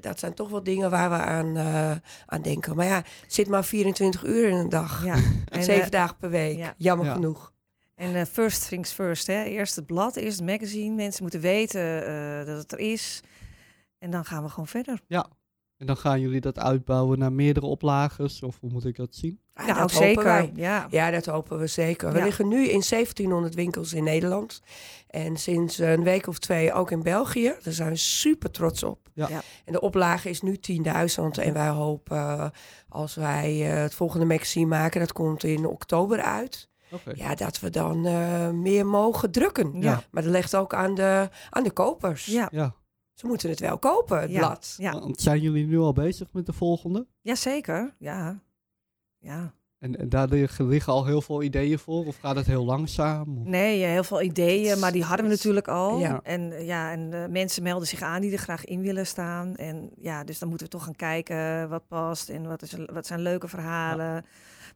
Dat 0.00 0.18
zijn 0.18 0.34
toch 0.34 0.48
wel 0.50 0.62
dingen 0.62 0.90
waar 0.90 1.10
we 1.10 1.16
aan, 1.16 1.56
eh, 1.56 1.90
aan 2.26 2.42
denken. 2.42 2.76
Maar 2.76 2.86
ja, 2.86 3.02
zit 3.26 3.48
maar 3.48 3.64
24 3.64 4.24
uur 4.24 4.48
in 4.48 4.56
een 4.56 4.68
dag. 4.68 5.04
Ja. 5.04 5.14
En, 5.48 5.64
Zeven 5.64 5.84
eh, 5.84 5.90
dagen 5.90 6.16
per 6.16 6.30
week. 6.30 6.56
ja. 6.56 6.74
Jammer 6.76 7.06
Ja. 7.06 7.12
genoeg. 7.12 7.52
En 7.94 8.26
first 8.26 8.68
things 8.68 8.92
first. 8.92 9.26
Hè. 9.26 9.42
Eerst 9.42 9.76
het 9.76 9.86
blad, 9.86 10.16
eerst 10.16 10.38
het 10.38 10.46
magazine. 10.48 10.94
Mensen 10.94 11.22
moeten 11.22 11.40
weten 11.40 12.06
eh, 12.06 12.46
dat 12.46 12.58
het 12.58 12.72
er 12.72 12.78
is. 12.78 13.22
En 13.98 14.10
dan 14.10 14.24
gaan 14.24 14.42
we 14.42 14.48
gewoon 14.48 14.66
verder. 14.66 15.00
En 15.84 15.90
dan 15.90 16.02
gaan 16.02 16.20
jullie 16.20 16.40
dat 16.40 16.58
uitbouwen 16.58 17.18
naar 17.18 17.32
meerdere 17.32 17.66
oplagers? 17.66 18.42
Of 18.42 18.60
hoe 18.60 18.70
moet 18.70 18.84
ik 18.84 18.96
dat 18.96 19.14
zien? 19.14 19.40
Ja, 19.54 19.64
nou, 19.64 19.78
dat 19.78 19.92
hopen 19.92 20.06
zeker. 20.06 20.24
wij. 20.24 20.50
Ja. 20.54 20.86
Ja, 20.90 21.10
dat 21.10 21.26
hopen 21.26 21.58
we 21.58 21.66
zeker. 21.66 22.12
We 22.12 22.22
liggen 22.22 22.48
nu 22.48 22.56
in 22.56 22.82
1700 22.88 23.54
winkels 23.54 23.92
in 23.92 24.04
Nederland. 24.04 24.62
En 25.06 25.36
sinds 25.36 25.78
een 25.78 26.02
week 26.02 26.26
of 26.26 26.38
twee 26.38 26.72
ook 26.72 26.90
in 26.90 27.02
België. 27.02 27.54
Daar 27.62 27.72
zijn 27.72 27.88
we 27.88 27.96
super 27.96 28.50
trots 28.50 28.82
op. 28.82 29.08
Ja. 29.12 29.28
Ja. 29.28 29.42
En 29.64 29.72
de 29.72 29.80
oplage 29.80 30.28
is 30.28 30.42
nu 30.42 30.56
10.000. 30.56 30.84
En 31.38 31.52
wij 31.52 31.68
hopen, 31.68 32.16
eh, 32.16 32.46
als 32.88 33.14
wij 33.14 33.70
eh, 33.70 33.82
het 33.82 33.94
volgende 33.94 34.26
magazine 34.26 34.66
maken, 34.66 35.00
dat 35.00 35.12
komt 35.12 35.44
in 35.44 35.66
oktober 35.66 36.20
uit. 36.20 36.68
Oké. 36.90 37.12
Ja, 37.14 37.34
dat 37.34 37.60
we 37.60 37.70
dan 37.70 38.06
eh, 38.06 38.50
meer 38.50 38.86
mogen 38.86 39.30
drukken. 39.30 39.80
Ja. 39.80 40.02
Maar 40.10 40.22
dat 40.22 40.32
ligt 40.32 40.56
ook 40.56 40.74
aan 40.74 40.94
de, 40.94 41.28
aan 41.50 41.62
de 41.62 41.72
kopers. 41.72 42.26
Ja. 42.26 42.48
Ja, 42.52 42.74
Ze 43.14 43.26
moeten 43.26 43.50
het 43.50 43.60
wel 43.60 43.78
kopen, 43.78 44.20
het 44.20 44.30
Ja. 44.30 44.38
blad. 44.38 44.74
Ja. 44.78 44.92
want 45.00 45.20
zijn 45.20 45.40
jullie 45.40 45.66
nu 45.66 45.78
al 45.78 45.92
bezig 45.92 46.32
met 46.32 46.46
de 46.46 46.52
volgende? 46.52 47.06
ja, 47.20 47.34
zeker. 47.34 47.94
Ja. 47.98 48.40
Ja. 49.18 49.54
En, 49.78 49.98
en 49.98 50.08
daar 50.08 50.28
liggen, 50.28 50.68
liggen 50.68 50.92
al 50.92 51.06
heel 51.06 51.22
veel 51.22 51.42
ideeën 51.42 51.78
voor? 51.78 52.06
Of 52.06 52.16
gaat 52.18 52.36
het 52.36 52.46
heel 52.46 52.64
langzaam? 52.64 53.38
Of- 53.38 53.46
Nee, 53.46 53.82
eh, 53.84 53.90
heel 53.90 54.04
veel 54.04 54.22
ideeën, 54.22 54.78
maar 54.78 54.92
die 54.92 55.02
hadden 55.02 55.26
we 55.26 55.32
natuurlijk 55.32 55.68
al. 55.68 55.98
Ja. 55.98 56.20
En, 56.22 56.52
eh, 56.52 56.66
ja, 56.66 56.92
en 56.92 57.12
eh, 57.12 57.28
mensen 57.28 57.62
melden 57.62 57.88
zich 57.88 58.02
aan 58.02 58.20
die 58.20 58.32
er 58.32 58.38
graag 58.38 58.64
in 58.64 58.80
willen 58.80 59.06
staan. 59.06 59.56
En 59.56 59.90
ja, 59.96 60.24
dus 60.24 60.38
dan 60.38 60.48
moeten 60.48 60.66
we 60.66 60.72
toch 60.72 60.84
gaan 60.84 60.96
kijken 60.96 61.68
wat 61.68 61.86
past 61.88 62.28
en 62.28 62.46
wat, 62.48 62.62
is, 62.62 62.76
wat 62.92 63.06
zijn 63.06 63.20
leuke 63.20 63.48
verhalen. 63.48 64.24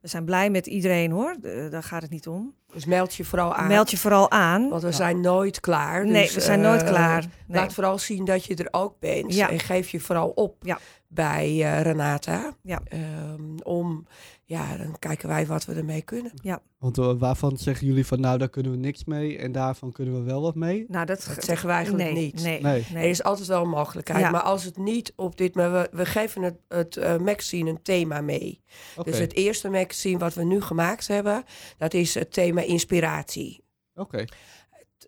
We 0.00 0.08
zijn 0.08 0.24
blij 0.24 0.50
met 0.50 0.66
iedereen 0.66 1.10
hoor, 1.10 1.36
daar 1.70 1.82
gaat 1.82 2.02
het 2.02 2.10
niet 2.10 2.28
om. 2.28 2.54
Dus 2.72 2.84
meld 2.84 3.14
je 3.14 3.24
vooral 3.24 3.54
aan. 3.54 3.68
Meld 3.68 3.90
je 3.90 3.96
vooral 3.96 4.30
aan. 4.30 4.68
Want 4.68 4.82
we 4.82 4.92
zijn 4.92 5.20
nooit 5.20 5.60
klaar. 5.60 6.06
nee, 6.06 6.22
dus, 6.22 6.34
we 6.34 6.40
zijn 6.40 6.60
nooit 6.60 6.82
eh, 6.82 6.88
klaar. 6.88 7.24
Nee. 7.46 7.60
Laat 7.60 7.74
vooral 7.74 7.98
zien 7.98 8.24
dat 8.24 8.44
je 8.44 8.54
er 8.54 8.68
ook 8.70 8.98
bent. 9.00 9.34
Ja. 9.34 9.50
En 9.50 9.60
geef 9.60 9.90
je 9.90 10.00
vooral 10.00 10.28
op 10.28 10.56
Ja. 10.60 10.78
bij 11.08 11.46
eh, 11.46 11.82
Renata. 11.82 12.52
Ja. 12.62 12.80
Ehm, 12.84 13.56
om, 13.62 14.06
ja, 14.48 14.76
dan 14.76 14.98
kijken 14.98 15.28
wij 15.28 15.46
wat 15.46 15.64
we 15.64 15.74
ermee 15.74 16.02
kunnen. 16.02 16.32
Want 16.78 16.98
eh, 16.98 17.12
waarvan 17.18 17.58
zeggen 17.58 17.86
jullie 17.86 18.06
van 18.06 18.20
nou, 18.20 18.38
daar 18.38 18.48
kunnen 18.48 18.72
we 18.72 18.78
niks 18.78 19.04
mee 19.04 19.38
en 19.38 19.52
daarvan 19.52 19.92
kunnen 19.92 20.14
we 20.14 20.20
wel 20.20 20.40
wat 20.42 20.54
mee? 20.54 20.84
Nou, 20.88 21.06
dat, 21.06 21.32
Dat 21.34 21.44
zeggen 21.44 21.66
wij 21.66 21.76
eigenlijk 21.76 22.12
nee, 22.12 22.22
niet. 22.24 22.42
Nee, 22.42 22.60
Nee. 22.60 22.86
nee. 22.92 23.02
Er 23.02 23.08
is 23.10 23.22
altijd 23.22 23.48
wel 23.48 23.62
een 23.62 23.68
mogelijkheid. 23.68 24.20
Ja. 24.20 24.30
Maar 24.30 24.40
als 24.40 24.64
het 24.64 24.76
niet 24.76 25.12
op 25.16 25.36
dit... 25.36 25.54
Maar 25.54 25.72
we, 25.72 25.88
we 25.92 26.06
geven 26.06 26.42
het, 26.42 26.54
het 26.68 26.96
eh, 26.96 27.16
magazine 27.18 27.70
een 27.70 27.82
thema 27.82 28.20
mee. 28.20 28.62
Oké, 28.96 29.10
Dus 29.10 29.18
het 29.18 29.34
eerste 29.34 29.68
magazine 29.68 30.18
wat 30.18 30.34
we 30.34 30.44
nu 30.44 30.60
gemaakt 30.60 31.08
hebben... 31.08 31.44
dat 31.76 31.94
is 31.94 32.14
het 32.14 32.32
thema 32.32 32.60
inspiratie. 32.60 33.64
oké. 33.94 34.24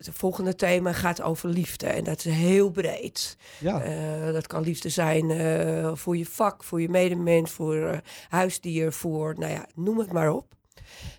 Het 0.06 0.10
volgende 0.14 0.54
thema 0.54 0.92
gaat 0.92 1.22
over 1.22 1.48
liefde. 1.48 1.86
En 1.86 2.04
dat 2.04 2.18
is 2.24 2.32
heel 2.34 2.70
breed. 2.70 3.36
Ja, 3.58 3.82
Eh, 3.82 4.32
dat 4.32 4.46
kan 4.46 4.62
liefde 4.62 4.88
zijn 4.88 5.30
eh, 5.30 5.90
voor 5.94 6.16
je 6.16 6.26
vak, 6.26 6.64
voor 6.64 6.80
je 6.80 6.88
medemens, 6.88 7.50
voor 7.50 7.76
eh, 7.76 7.98
huisdier, 8.28 8.92
voor, 8.92 9.34
nou 9.38 9.52
ja, 9.52 9.66
noem 9.74 9.98
het 9.98 10.12
maar 10.12 10.30
op. 10.32 10.54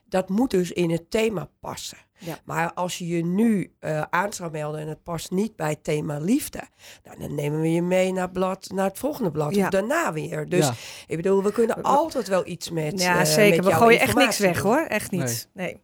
Dat 0.05 0.29
moet 0.29 0.49
dus 0.51 0.71
in 0.71 0.91
het 0.91 1.11
thema 1.11 1.49
passen. 1.59 1.97
Ja. 2.17 2.39
Maar 2.45 2.73
als 2.73 2.97
je 2.97 3.07
je 3.07 3.25
nu 3.25 3.73
eh, 3.79 4.01
aan 4.09 4.33
zou 4.33 4.51
melden 4.51 4.81
en 4.81 4.87
het 4.87 5.03
past 5.03 5.31
niet 5.31 5.55
bij 5.55 5.69
het 5.69 5.83
thema 5.83 6.17
liefde, 6.19 6.61
nou, 7.03 7.19
dan 7.19 7.35
nemen 7.35 7.61
we 7.61 7.71
je 7.71 7.81
mee 7.81 8.11
naar, 8.11 8.31
blad, 8.31 8.69
naar 8.73 8.87
het 8.87 8.97
volgende 8.99 9.31
blad 9.31 9.55
Ja. 9.55 9.63
of 9.63 9.69
daarna 9.69 10.13
weer. 10.13 10.49
Dus 10.49 10.65
ja. 10.67 10.73
ik 11.07 11.15
bedoel, 11.15 11.43
we 11.43 11.51
kunnen 11.51 11.81
altijd 11.83 12.27
wel 12.27 12.47
iets 12.47 12.69
met. 12.69 13.01
ja, 13.01 13.25
zeker. 13.25 13.63
met 13.63 13.73
We 13.73 13.79
gooien 13.79 13.99
echt 13.99 14.15
niks 14.15 14.37
weg 14.37 14.61
doen. 14.61 14.71
hoor. 14.71 14.81
Echt 14.85 15.11
niet. 15.11 15.49
Nee. 15.53 15.81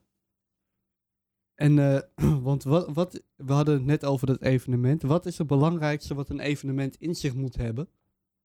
En, 1.58 1.80
eh, 1.80 2.00
want 2.48 2.64
wat, 2.64 2.90
wat, 2.94 3.22
we 3.36 3.54
hadden 3.54 3.74
het 3.74 3.86
net 3.86 4.06
over 4.06 4.28
dat 4.28 4.42
evenement. 4.42 5.02
Wat 5.02 5.26
is 5.26 5.38
het 5.38 5.48
belangrijkste 5.48 6.14
wat 6.16 6.30
een 6.30 6.40
evenement 6.40 6.96
in 7.00 7.16
zich 7.16 7.34
moet 7.34 7.56
hebben? 7.56 7.88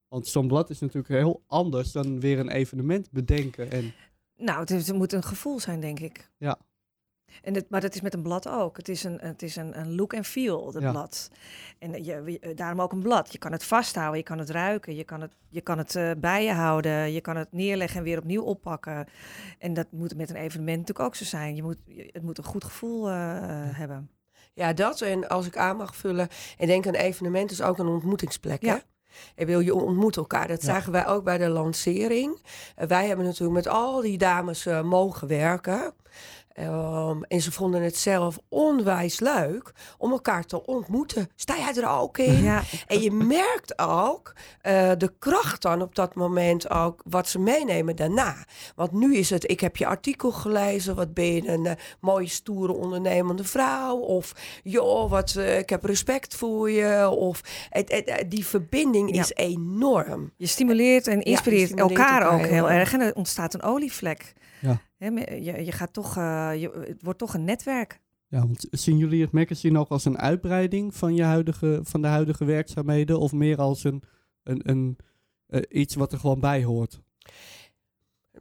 Want 0.09 0.27
zo'n 0.27 0.49
blad 0.49 0.71
is 0.71 0.79
natuurlijk 0.81 1.09
heel 1.15 1.43
anders 1.47 1.93
dan 1.93 2.21
weer 2.21 2.39
een 2.39 2.51
evenement 2.51 3.11
bedenken. 3.11 3.71
En, 3.71 3.93
Nou, 4.37 4.61
het, 4.61 4.71
is- 4.71 4.87
het 4.87 4.97
moet 4.97 5.13
een 5.13 5.23
gevoel 5.23 5.61
zijn, 5.61 5.81
denk 5.81 6.01
ik. 6.01 6.31
Ja. 6.39 6.59
En 7.43 7.55
het, 7.55 7.71
maar 7.71 7.81
dat 7.81 7.95
is 7.95 8.01
met 8.01 8.15
een 8.15 8.23
blad 8.23 8.49
ook. 8.49 8.77
Het 8.77 8.89
is 8.89 9.05
een, 9.05 9.19
het 9.21 9.43
is 9.43 9.57
een, 9.57 9.79
een 9.79 9.95
look 9.95 10.13
en 10.13 10.25
feel, 10.25 10.81
Ja. 10.81 10.91
blad. 10.91 11.31
En 11.79 12.05
je, 12.05 12.23
je- 12.41 12.55
daarom 12.55 12.81
ook 12.81 12.93
een 12.93 13.03
blad. 13.03 13.33
Je 13.33 13.39
kan 13.39 13.53
het 13.53 13.65
vasthouden, 13.65 14.19
je 14.19 14.25
kan 14.25 14.39
het 14.39 14.51
ruiken, 14.51 14.95
je 14.97 15.05
kan 15.05 15.21
het, 15.21 15.33
je 15.49 15.61
kan 15.61 15.79
het 15.79 15.97
eh, 15.97 16.11
bij 16.19 16.45
je 16.45 16.53
houden, 16.53 17.13
je 17.13 17.21
kan 17.21 17.37
het 17.37 17.53
neerleggen 17.53 17.99
en 17.99 18.05
weer 18.05 18.19
opnieuw 18.19 18.43
oppakken. 18.43 19.07
En 19.59 19.75
dat 19.75 19.87
moet 19.91 20.17
met 20.17 20.31
een 20.31 20.37
evenement 20.37 20.79
natuurlijk 20.79 21.07
ook 21.07 21.15
zo 21.15 21.25
zijn. 21.25 21.55
Je 21.57 21.63
moet, 21.63 21.79
het 22.13 22.23
moet 22.23 22.39
een 22.39 22.45
goed 22.45 22.65
gevoel 22.65 23.09
eh, 23.09 23.15
hebben. 23.77 24.11
Ja, 24.55 24.73
dat. 24.73 25.01
En 25.01 25.29
als 25.29 25.47
ik 25.47 25.57
aan 25.57 25.77
mag 25.77 25.97
vullen. 25.97 26.29
Ik 26.59 26.67
denk 26.67 26.85
een 26.85 26.95
evenement 26.95 27.51
is 27.51 27.63
ook 27.63 27.79
een 27.79 27.87
ontmoetingsplek. 27.87 28.63
Ja. 28.63 28.73
Hè? 28.75 28.79
Ik 29.35 29.47
wil 29.47 29.61
je 29.61 29.75
ontmoet 29.75 30.17
elkaar. 30.17 30.49
Dat 30.49 30.61
Ja. 30.63 30.67
zagen 30.67 30.93
wij 30.93 31.07
ook 31.07 31.25
bij 31.25 31.39
de 31.39 31.49
lancering. 31.49 32.43
Eh, 32.77 32.87
wij 32.87 33.07
hebben 33.07 33.25
natuurlijk 33.27 33.53
met 33.65 33.67
al 33.75 34.01
die 34.01 34.19
dames 34.19 34.67
eh, 34.67 34.83
mogen 34.83 35.29
werken. 35.29 35.95
Ehm, 36.55 37.23
en 37.23 37.41
ze 37.41 37.53
vonden 37.53 37.83
het 37.83 37.97
zelf 37.97 38.39
onwijs 38.49 39.21
leuk 39.21 39.73
om 39.99 40.11
elkaar 40.13 40.45
te 40.45 40.67
ontmoeten. 40.67 41.29
Sta 41.37 41.57
jij 41.57 41.75
er 41.83 41.89
ook 41.89 42.19
in? 42.19 42.43
Ja, 42.43 42.63
En 42.87 43.01
je 43.01 43.11
merkt 43.11 43.79
ook 43.79 44.33
eh, 44.61 44.91
de 44.99 45.13
kracht 45.19 45.63
dan 45.63 45.83
op 45.83 45.95
dat 45.95 46.15
moment 46.15 46.71
ook 46.71 47.01
wat 47.05 47.29
ze 47.29 47.39
meenemen 47.39 47.97
daarna. 47.97 48.35
Want 48.75 48.93
nu 48.93 49.17
is 49.17 49.31
het, 49.31 49.51
ik 49.51 49.61
heb 49.61 49.77
je 49.77 49.87
artikel 49.87 50.31
gelezen, 50.33 50.95
wat 50.95 51.15
ben 51.15 51.35
je 51.35 51.49
een 51.49 51.67
eh, 51.67 51.73
mooie 52.01 52.29
stoere 52.29 52.73
ondernemende 52.73 53.45
vrouw? 53.45 53.97
Of 53.97 54.33
joh, 54.63 55.11
wat, 55.11 55.35
eh, 55.37 55.59
ik 55.59 55.69
heb 55.71 55.85
respect 55.85 56.35
voor 56.35 56.71
je. 56.71 57.09
Of 57.11 57.41
het, 57.71 58.25
die 58.29 58.47
verbinding 58.47 59.15
Ja. 59.15 59.21
is 59.23 59.33
enorm. 59.35 60.33
je 60.37 60.47
stimuleert 60.47 61.07
en 61.07 61.21
inspireert 61.23 61.69
stimuleert 61.69 61.99
elkaar 61.99 62.21
elkaar 62.23 62.35
ook 62.35 62.41
heel 62.47 62.51
heel 62.55 62.71
erg. 62.71 62.81
erg. 62.81 62.93
En 62.93 63.01
er 63.01 63.15
ontstaat 63.15 63.55
een 63.55 63.63
olievlek. 63.63 64.33
Ja. 64.63 64.81
Je, 64.99 65.65
je 65.65 65.73
gaat 65.73 65.93
toch, 65.93 66.17
eh, 66.17 66.51
je, 66.57 66.85
het 66.87 67.03
wordt 67.03 67.19
toch 67.19 67.35
een 67.35 67.45
netwerk. 67.45 68.01
ja, 68.29 68.39
want 68.39 68.67
zien 68.71 68.97
jullie 68.97 69.23
het 69.23 69.33
magazine 69.33 69.79
ook 69.79 69.89
als 69.89 70.05
een 70.05 70.19
uitbreiding 70.19 70.95
van, 70.95 71.15
je 71.15 71.23
huidige, 71.23 71.81
van 71.83 72.03
de 72.03 72.09
huidige 72.09 72.45
werkzaamheden? 72.45 73.19
Of 73.19 73.33
meer 73.33 73.59
als 73.59 73.85
een, 73.85 74.03
een, 74.43 74.71
een, 74.71 74.97
eh, 75.47 75.63
iets 75.69 75.95
wat 75.95 76.13
er 76.13 76.19
gewoon 76.19 76.41
bij 76.41 76.65
hoort? 76.65 77.01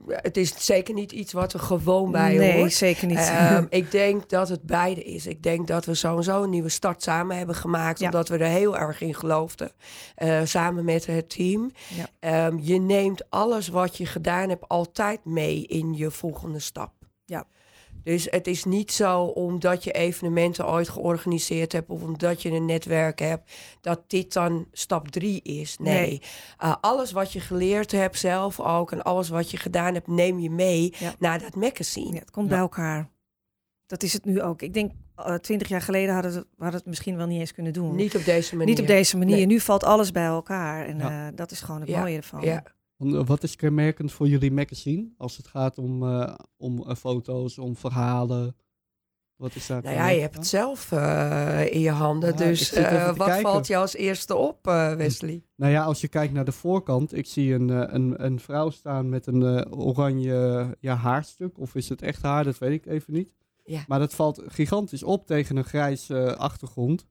Het 0.07 0.37
is 0.37 0.65
zeker 0.65 0.93
niet 0.93 1.11
iets 1.11 1.33
wat 1.33 1.53
er 1.53 1.59
gewoon 1.59 2.11
bij 2.11 2.35
nee, 2.35 2.53
hoort. 2.57 2.73
zeker 2.73 3.07
niet. 3.07 3.17
Ehm, 3.17 3.65
ik 3.79 3.91
denk 3.91 4.29
dat 4.29 4.49
het 4.49 4.63
beide 4.63 5.03
is. 5.03 5.27
Ik 5.27 5.43
denk 5.43 5.67
dat 5.67 5.85
we 5.85 5.93
sowieso 5.93 6.43
een 6.43 6.49
nieuwe 6.49 6.69
start 6.69 7.03
samen 7.03 7.37
hebben 7.37 7.55
gemaakt. 7.55 7.99
Ja. 7.99 8.05
Omdat 8.05 8.27
we 8.27 8.37
er 8.37 8.45
heel 8.45 8.77
erg 8.77 9.01
in 9.01 9.15
geloofden. 9.15 9.71
eh, 10.15 10.41
samen 10.43 10.85
met 10.85 11.05
het 11.05 11.29
team. 11.29 11.71
Ja. 11.95 12.07
Ehm, 12.19 12.57
je 12.61 12.79
neemt 12.79 13.29
alles 13.29 13.67
wat 13.67 13.97
je 13.97 14.05
gedaan 14.05 14.49
hebt 14.49 14.67
altijd 14.67 15.25
mee 15.25 15.65
in 15.65 15.93
je 15.93 16.11
volgende 16.11 16.59
stap. 16.59 16.91
Ja. 17.25 17.45
Dus 18.03 18.27
het 18.29 18.47
is 18.47 18.63
niet 18.63 18.91
zo 18.91 19.21
omdat 19.23 19.83
je 19.83 19.91
evenementen 19.91 20.67
ooit 20.69 20.89
georganiseerd 20.89 21.71
hebt 21.71 21.89
of 21.89 22.01
omdat 22.01 22.41
je 22.41 22.51
een 22.51 22.65
netwerk 22.65 23.19
hebt, 23.19 23.51
dat 23.81 24.01
dit 24.07 24.33
dan 24.33 24.67
stap 24.71 25.07
drie 25.07 25.41
is. 25.41 25.77
Nee. 25.77 25.95
Nee. 26.07 26.21
Uh, 26.63 26.75
alles 26.81 27.11
wat 27.11 27.33
je 27.33 27.39
geleerd 27.39 27.91
hebt 27.91 28.17
zelf 28.19 28.59
ook 28.59 28.91
en 28.91 29.01
alles 29.03 29.29
wat 29.29 29.51
je 29.51 29.57
gedaan 29.57 29.93
hebt, 29.93 30.07
neem 30.07 30.39
je 30.39 30.49
mee 30.49 30.93
Ja. 30.97 31.13
naar 31.19 31.39
dat 31.39 31.55
magazine. 31.55 32.13
Ja, 32.13 32.19
het 32.19 32.31
komt 32.31 32.45
Ja. 32.45 32.51
bij 32.51 32.61
elkaar. 32.61 33.09
Dat 33.85 34.03
is 34.03 34.13
het 34.13 34.25
nu 34.25 34.41
ook. 34.41 34.61
Ik 34.61 34.73
denk, 34.73 34.91
eh, 35.15 35.33
twintig 35.35 35.67
jaar 35.67 35.81
geleden 35.81 36.13
hadden 36.13 36.31
we 36.31 36.37
het, 36.37 36.47
hadden 36.51 36.71
we 36.71 36.77
het 36.77 36.85
misschien 36.85 37.17
wel 37.17 37.25
niet 37.27 37.39
eens 37.39 37.53
kunnen 37.53 37.73
doen. 37.73 37.95
Niet 37.95 38.15
op 38.15 38.25
deze 38.25 38.55
manier. 38.55 38.69
Niet 38.73 38.81
op 38.81 38.87
deze 38.87 39.17
manier. 39.17 39.35
Nee. 39.35 39.45
Nu 39.45 39.59
valt 39.59 39.83
alles 39.83 40.11
bij 40.11 40.25
elkaar. 40.25 40.85
En 40.85 40.97
Ja. 40.97 41.27
eh, 41.27 41.35
dat 41.35 41.51
is 41.51 41.61
gewoon 41.61 41.81
het 41.81 41.89
Ja. 41.89 41.99
mooie 41.99 42.17
ervan. 42.17 42.41
Ja. 42.41 42.63
Eh, 43.01 43.25
Wat 43.25 43.43
is 43.43 43.55
kenmerkend 43.55 44.11
voor 44.11 44.27
jullie 44.27 44.51
magazine 44.51 45.09
als 45.17 45.37
het 45.37 45.47
gaat 45.47 45.77
om, 45.77 46.03
eh, 46.03 46.33
om 46.57 46.83
eh, 46.83 46.95
foto's, 46.95 47.57
om 47.57 47.75
verhalen? 47.75 48.55
Wat 49.35 49.55
is 49.55 49.67
daar 49.67 49.83
Nou 49.83 49.95
ja, 49.95 50.09
je 50.09 50.21
hebt 50.21 50.35
het 50.35 50.47
zelf 50.47 50.91
in 51.71 51.79
je 51.79 51.91
handen. 51.91 52.29
Ja, 52.29 52.35
dus 52.35 52.73
wat 52.73 52.83
kijken. 53.15 53.41
valt 53.41 53.67
je 53.67 53.77
als 53.77 53.95
eerste 53.95 54.35
op, 54.35 54.65
Wesley? 54.97 55.43
Nou 55.55 55.71
ja, 55.71 55.83
als 55.83 56.01
je 56.01 56.07
kijkt 56.07 56.33
naar 56.33 56.45
de 56.45 56.51
voorkant, 56.51 57.17
ik 57.17 57.25
zie 57.25 57.53
een, 57.53 57.95
een, 57.95 58.25
een 58.25 58.39
vrouw 58.39 58.69
staan 58.69 59.09
met 59.09 59.27
een 59.27 59.73
oranje 59.73 60.77
ja, 60.79 60.95
haarstuk. 60.95 61.59
Of 61.59 61.75
is 61.75 61.89
het 61.89 62.01
echt 62.01 62.21
haar, 62.21 62.43
dat 62.43 62.57
weet 62.57 62.71
ik 62.71 62.85
even 62.85 63.13
niet. 63.13 63.33
Ja. 63.71 63.83
Maar 63.87 63.99
dat 63.99 64.13
valt 64.13 64.41
gigantisch 64.47 65.03
op 65.03 65.25
tegen 65.25 65.55
een 65.57 65.63
grijs 65.63 66.09
eh, 66.09 66.25
achtergrond. 66.25 67.05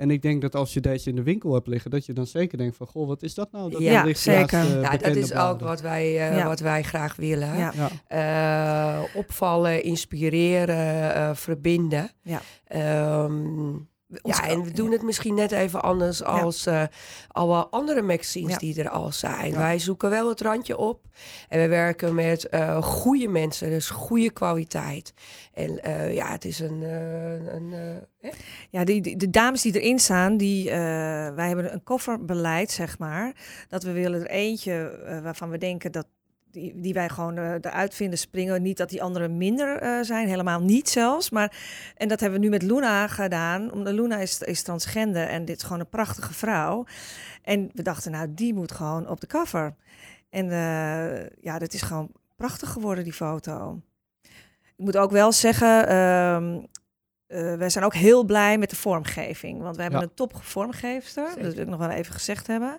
En 0.00 0.10
ik 0.10 0.22
denk 0.22 0.40
dat 0.42 0.54
als 0.54 0.72
je 0.74 0.80
deze 0.80 1.08
in 1.08 1.16
de 1.16 1.22
winkel 1.22 1.54
hebt 1.54 1.66
liggen, 1.66 1.90
dat 1.90 2.06
je 2.06 2.12
dan 2.12 2.26
zeker 2.26 2.58
denkt 2.58 2.76
van, 2.76 2.86
goh, 2.86 3.06
wat 3.06 3.22
is 3.22 3.34
dat 3.34 3.52
nou? 3.52 3.70
Dat 3.70 3.80
Ja, 3.80 4.04
naast, 4.04 4.20
zeker. 4.22 4.58
eh, 4.58 4.82
ja, 4.82 4.96
dat 4.96 5.16
is 5.16 5.34
ook 5.34 5.60
wat 5.60 5.80
wij, 5.80 6.04
eh, 6.30 6.36
Ja. 6.36 6.46
wat 6.46 6.60
wij 6.60 6.82
graag 6.82 7.16
willen. 7.16 7.56
Ja. 7.58 7.72
Ja, 7.76 7.90
Eh, 8.06 9.02
opvallen, 9.14 9.82
inspireren, 9.82 11.14
eh, 11.14 11.30
verbinden. 11.34 12.10
Ja. 12.22 12.40
Ehm, 12.66 13.72
ja, 14.22 14.46
en 14.48 14.62
we 14.64 14.70
doen 14.70 14.92
het 14.92 15.02
misschien 15.02 15.34
net 15.34 15.52
even 15.52 15.82
anders 15.82 16.22
als 16.22 16.66
eh, 16.66 16.82
alle 17.28 17.66
andere 17.66 18.02
magazines 18.02 18.52
Ja. 18.52 18.58
die 18.58 18.82
er 18.82 18.88
al 18.88 19.12
zijn. 19.12 19.50
Ja. 19.50 19.58
Wij 19.58 19.78
zoeken 19.78 20.10
wel 20.10 20.28
het 20.28 20.40
randje 20.40 20.76
op. 20.76 21.00
En 21.48 21.60
we 21.60 21.68
werken 21.68 22.14
met 22.14 22.48
eh 22.48 22.82
goede 22.82 23.28
mensen, 23.28 23.68
dus 23.70 23.90
goede 23.90 24.30
kwaliteit. 24.30 25.14
En 25.54 25.82
eh, 25.82 26.14
ja, 26.14 26.30
het 26.30 26.44
is 26.44 26.58
een... 26.58 26.82
een 26.82 27.72
eh? 28.20 28.30
Ja, 28.70 28.84
die, 28.84 29.00
die- 29.00 29.16
de 29.16 29.30
dames 29.30 29.62
die 29.62 29.80
erin 29.80 29.98
staan, 29.98 30.36
die, 30.36 30.70
wij 30.70 31.46
hebben 31.46 31.72
een 31.72 31.82
kofferbeleid, 31.82 32.70
zeg 32.70 32.98
maar. 32.98 33.32
Dat 33.68 33.82
we 33.82 33.92
willen 33.92 34.20
er 34.20 34.30
eentje 34.30 34.98
waarvan 35.22 35.50
we 35.50 35.58
denken 35.58 35.92
dat 35.92 36.06
die, 36.50 36.80
die 36.80 36.92
wij 36.92 37.08
gewoon 37.08 37.36
eh, 37.36 37.52
eruit 37.52 37.94
vinden 37.94 38.18
springen. 38.18 38.62
Niet 38.62 38.76
dat 38.76 38.88
die 38.88 39.02
anderen 39.02 39.36
minder 39.36 39.76
eh, 39.76 40.00
zijn, 40.00 40.28
helemaal 40.28 40.60
niet 40.60 40.88
zelfs. 40.88 41.30
Maar, 41.30 41.56
en 41.96 42.08
dat 42.08 42.20
hebben 42.20 42.38
we 42.38 42.44
nu 42.44 42.50
met 42.50 42.62
Luna 42.62 43.06
gedaan. 43.06 43.72
Omdat 43.72 43.94
Luna 43.94 44.16
is, 44.16 44.38
is 44.38 44.62
transgender 44.62 45.28
en 45.28 45.44
dit 45.44 45.56
is 45.56 45.62
gewoon 45.62 45.80
een 45.80 45.88
prachtige 45.88 46.34
vrouw. 46.34 46.84
En 47.42 47.70
we 47.74 47.82
dachten, 47.82 48.10
nou, 48.10 48.34
die 48.34 48.54
moet 48.54 48.72
gewoon 48.72 49.08
op 49.08 49.20
de 49.20 49.26
cover. 49.26 49.74
En 50.30 50.50
eh, 50.50 51.26
ja, 51.40 51.58
dat 51.58 51.72
is 51.72 51.82
gewoon 51.82 52.10
prachtig 52.36 52.70
geworden, 52.70 53.04
die 53.04 53.12
foto. 53.12 53.80
Ik 54.76 54.86
moet 54.86 54.96
ook 54.96 55.10
wel 55.10 55.32
zeggen, 55.32 55.88
eh, 57.30 57.54
wij 57.54 57.70
zijn 57.70 57.84
ook 57.84 57.94
heel 57.94 58.24
blij 58.24 58.58
met 58.58 58.70
de 58.70 58.76
vormgeving. 58.76 59.62
Want 59.62 59.76
we 59.76 59.82
hebben 59.82 60.00
Ja. 60.00 60.06
een 60.06 60.14
top 60.14 60.32
vormgeefster. 60.42 61.28
Zeker. 61.28 61.42
Dat 61.42 61.54
wil 61.54 61.62
ik 61.62 61.68
nog 61.68 61.78
wel 61.78 61.90
even 61.90 62.12
gezegd 62.14 62.46
hebben. 62.46 62.78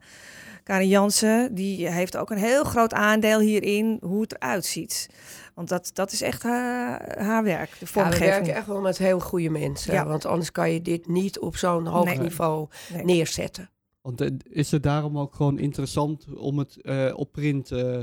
Karin 0.64 0.88
Jansen, 0.88 1.56
die 1.56 1.90
heeft 1.90 2.18
ook 2.18 2.30
een 2.30 2.38
heel 2.38 2.64
groot 2.64 2.94
aandeel 2.94 3.40
hierin 3.40 3.98
hoe 4.02 4.22
het 4.22 4.36
eruit 4.36 4.66
ziet. 4.66 5.10
Want 5.56 5.70
dat, 5.70 5.90
dat 5.94 6.12
is 6.12 6.22
echt 6.22 6.44
haar, 6.44 7.18
haar 7.24 7.44
werk, 7.44 7.70
de 7.70 7.76
Ja, 7.80 7.86
we 7.86 7.86
vormgeving. 7.88 8.30
werken 8.30 8.54
echt 8.56 8.68
wel 8.68 8.82
met 8.82 8.98
heel 8.98 9.20
goede 9.20 9.50
mensen. 9.50 9.94
Ja. 9.94 10.06
Want 10.06 10.26
anders 10.26 10.52
kan 10.52 10.72
je 10.72 10.82
dit 10.82 11.08
niet 11.08 11.40
op 11.40 11.56
zo'n 11.56 11.86
hoog 11.88 12.06
Nee. 12.06 12.18
niveau 12.20 12.68
Nee. 12.94 13.04
neerzetten. 13.04 13.70
Want 14.02 14.22
eh, 14.22 14.28
is 14.44 14.72
het 14.72 14.84
daarom 14.84 15.18
ook 15.20 15.36
gewoon 15.36 15.60
interessant 15.60 16.26
om 16.36 16.58
het 16.60 16.82
eh, 16.82 17.12
op 17.16 17.32
print 17.32 17.72
eh, 17.72 18.02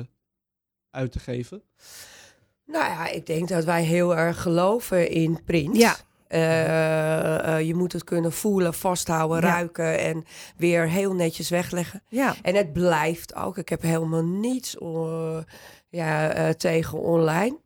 uit 0.91 1.13
te 1.13 1.19
geven? 1.19 1.63
Nou 2.67 2.85
ja, 2.85 3.09
ik 3.09 3.27
denk 3.27 3.49
dat 3.49 3.65
wij 3.65 3.85
heel 3.85 4.17
erg 4.17 4.43
geloven 4.43 5.11
in 5.11 5.45
print. 5.45 5.77
Ja. 5.77 5.97
Eh, 6.29 7.55
eh, 7.57 7.67
je 7.67 7.75
moet 7.75 7.93
het 7.93 8.05
kunnen 8.05 8.33
voelen, 8.33 8.75
vasthouden, 8.75 9.41
Ja. 9.41 9.49
ruiken 9.53 9.99
en 9.99 10.25
weer 10.57 10.89
heel 10.89 11.15
netjes 11.15 11.49
wegleggen. 11.49 12.03
Ja. 12.09 12.35
En 12.43 12.55
het 12.55 12.73
blijft 12.73 13.35
ook. 13.35 13.59
Ik 13.59 13.69
heb 13.69 13.83
helemaal 13.83 14.25
niets 14.25 14.79
eh, 14.79 15.39
ja, 15.89 16.29
eh, 16.31 16.49
tegen 16.51 17.01
online. 17.01 17.59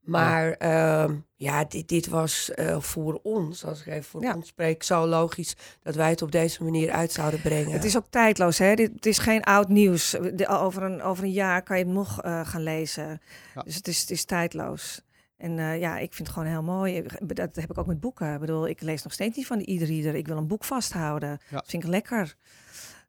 Maar 0.00 0.52
ehm, 0.52 1.14
ja, 1.34 1.64
dit, 1.64 1.88
dit 1.88 2.08
was 2.08 2.50
eh, 2.50 2.80
voor 2.80 3.20
ons, 3.22 3.64
als 3.64 3.80
ik 3.80 3.86
even 3.86 4.04
voor 4.04 4.22
Ja. 4.22 4.34
ons 4.34 4.46
spreek, 4.48 4.82
zo 4.82 5.06
logisch 5.06 5.54
dat 5.82 5.94
wij 5.94 6.10
het 6.10 6.22
op 6.22 6.32
deze 6.32 6.62
manier 6.64 6.90
uit 6.90 7.12
zouden 7.12 7.40
brengen. 7.40 7.70
Het 7.72 7.84
is 7.84 7.96
ook 7.96 8.06
tijdloos, 8.10 8.58
hè? 8.58 8.74
Dit, 8.74 8.90
het 8.94 9.06
is 9.06 9.18
geen 9.18 9.42
oud 9.42 9.68
nieuws. 9.68 10.10
De- 10.34 10.48
over, 10.48 10.82
een, 10.82 11.02
over 11.02 11.24
een 11.24 11.32
jaar 11.32 11.62
kan 11.62 11.78
je 11.78 11.84
het 11.84 11.92
nog 11.92 12.22
eh, 12.22 12.46
gaan 12.46 12.62
lezen. 12.62 13.20
Ja. 13.54 13.62
Dus 13.62 13.74
het 13.74 13.88
is, 13.88 14.00
het 14.00 14.10
is 14.10 14.24
tijdloos. 14.24 15.00
En 15.44 15.58
eh, 15.58 15.80
ja, 15.80 15.98
ik 15.98 16.14
vind 16.14 16.28
het 16.28 16.36
gewoon 16.36 16.52
heel 16.52 16.62
mooi. 16.62 16.96
Ik- 16.96 17.36
Dat 17.36 17.56
heb 17.56 17.70
ik 17.70 17.78
ook 17.78 17.86
met 17.86 18.00
boeken. 18.00 18.32
Ik 18.34 18.40
bedoel, 18.40 18.68
ik 18.68 18.80
lees 18.80 19.02
nog 19.02 19.12
steeds 19.12 19.36
niet 19.36 19.46
van 19.46 19.58
de 19.58 19.72
e-reader. 19.72 20.14
Ik 20.14 20.26
wil 20.26 20.36
een 20.36 20.46
boek 20.46 20.64
vasthouden. 20.64 21.28
Ja. 21.28 21.56
Dat 21.56 21.64
vind 21.68 21.82
ik 21.84 21.88
lekker. 21.88 22.34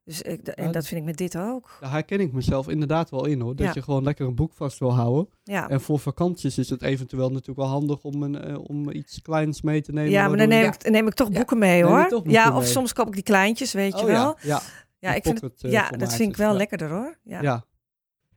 Dus 0.03 0.21
ik, 0.21 0.47
en 0.47 0.71
dat 0.71 0.87
vind 0.87 0.99
ik 0.99 1.05
met 1.05 1.17
dit 1.17 1.37
ook. 1.37 1.77
Daar 1.79 1.91
herken 1.91 2.19
ik 2.19 2.31
mezelf 2.33 2.67
inderdaad 2.69 3.09
wel 3.09 3.25
in 3.25 3.39
hoor. 3.41 3.55
Dat 3.55 3.65
Ja. 3.65 3.71
je 3.75 3.81
gewoon 3.81 4.03
lekker 4.03 4.27
een 4.27 4.35
boek 4.35 4.53
vast 4.53 4.79
wil 4.79 4.93
houden. 4.93 5.29
Ja, 5.43 5.69
En 5.69 5.81
voor 5.81 5.99
vakanties 5.99 6.57
is 6.57 6.69
het 6.69 6.81
eventueel 6.81 7.29
natuurlijk 7.29 7.57
wel 7.59 7.67
handig 7.67 8.03
om, 8.03 8.23
een, 8.23 8.41
eh, 8.41 8.59
om 8.69 8.89
iets 8.91 9.21
kleins 9.21 9.61
mee 9.61 9.81
te 9.81 9.91
nemen. 9.91 10.11
ja 10.11 10.27
maar 10.27 10.37
dan 10.37 10.47
neem 10.47 10.65
ik, 10.65 10.89
neem 10.89 11.07
ik 11.07 11.13
toch 11.13 11.31
boeken 11.31 11.57
mee 11.57 11.83
hoor. 11.83 12.07
boeken 12.09 12.31
Ja, 12.31 12.55
of 12.55 12.61
mee? 12.63 12.71
soms 12.71 12.93
koop 12.93 13.07
ik 13.07 13.13
die 13.13 13.23
kleintjes, 13.23 13.73
weet 13.73 13.93
je 13.93 13.99
Oh, 14.05 14.05
wel. 14.11 14.37
Ja, 14.41 14.61
ja, 14.99 15.13
ik 15.13 15.23
vind 15.23 15.41
het, 15.41 15.63
eh, 15.63 15.71
ja 15.71 15.89
dat 15.89 16.13
vind 16.13 16.29
ik 16.31 16.37
wel 16.37 16.53
lekkerder 16.53 16.89
hoor. 16.89 17.17
Ja. 17.23 17.65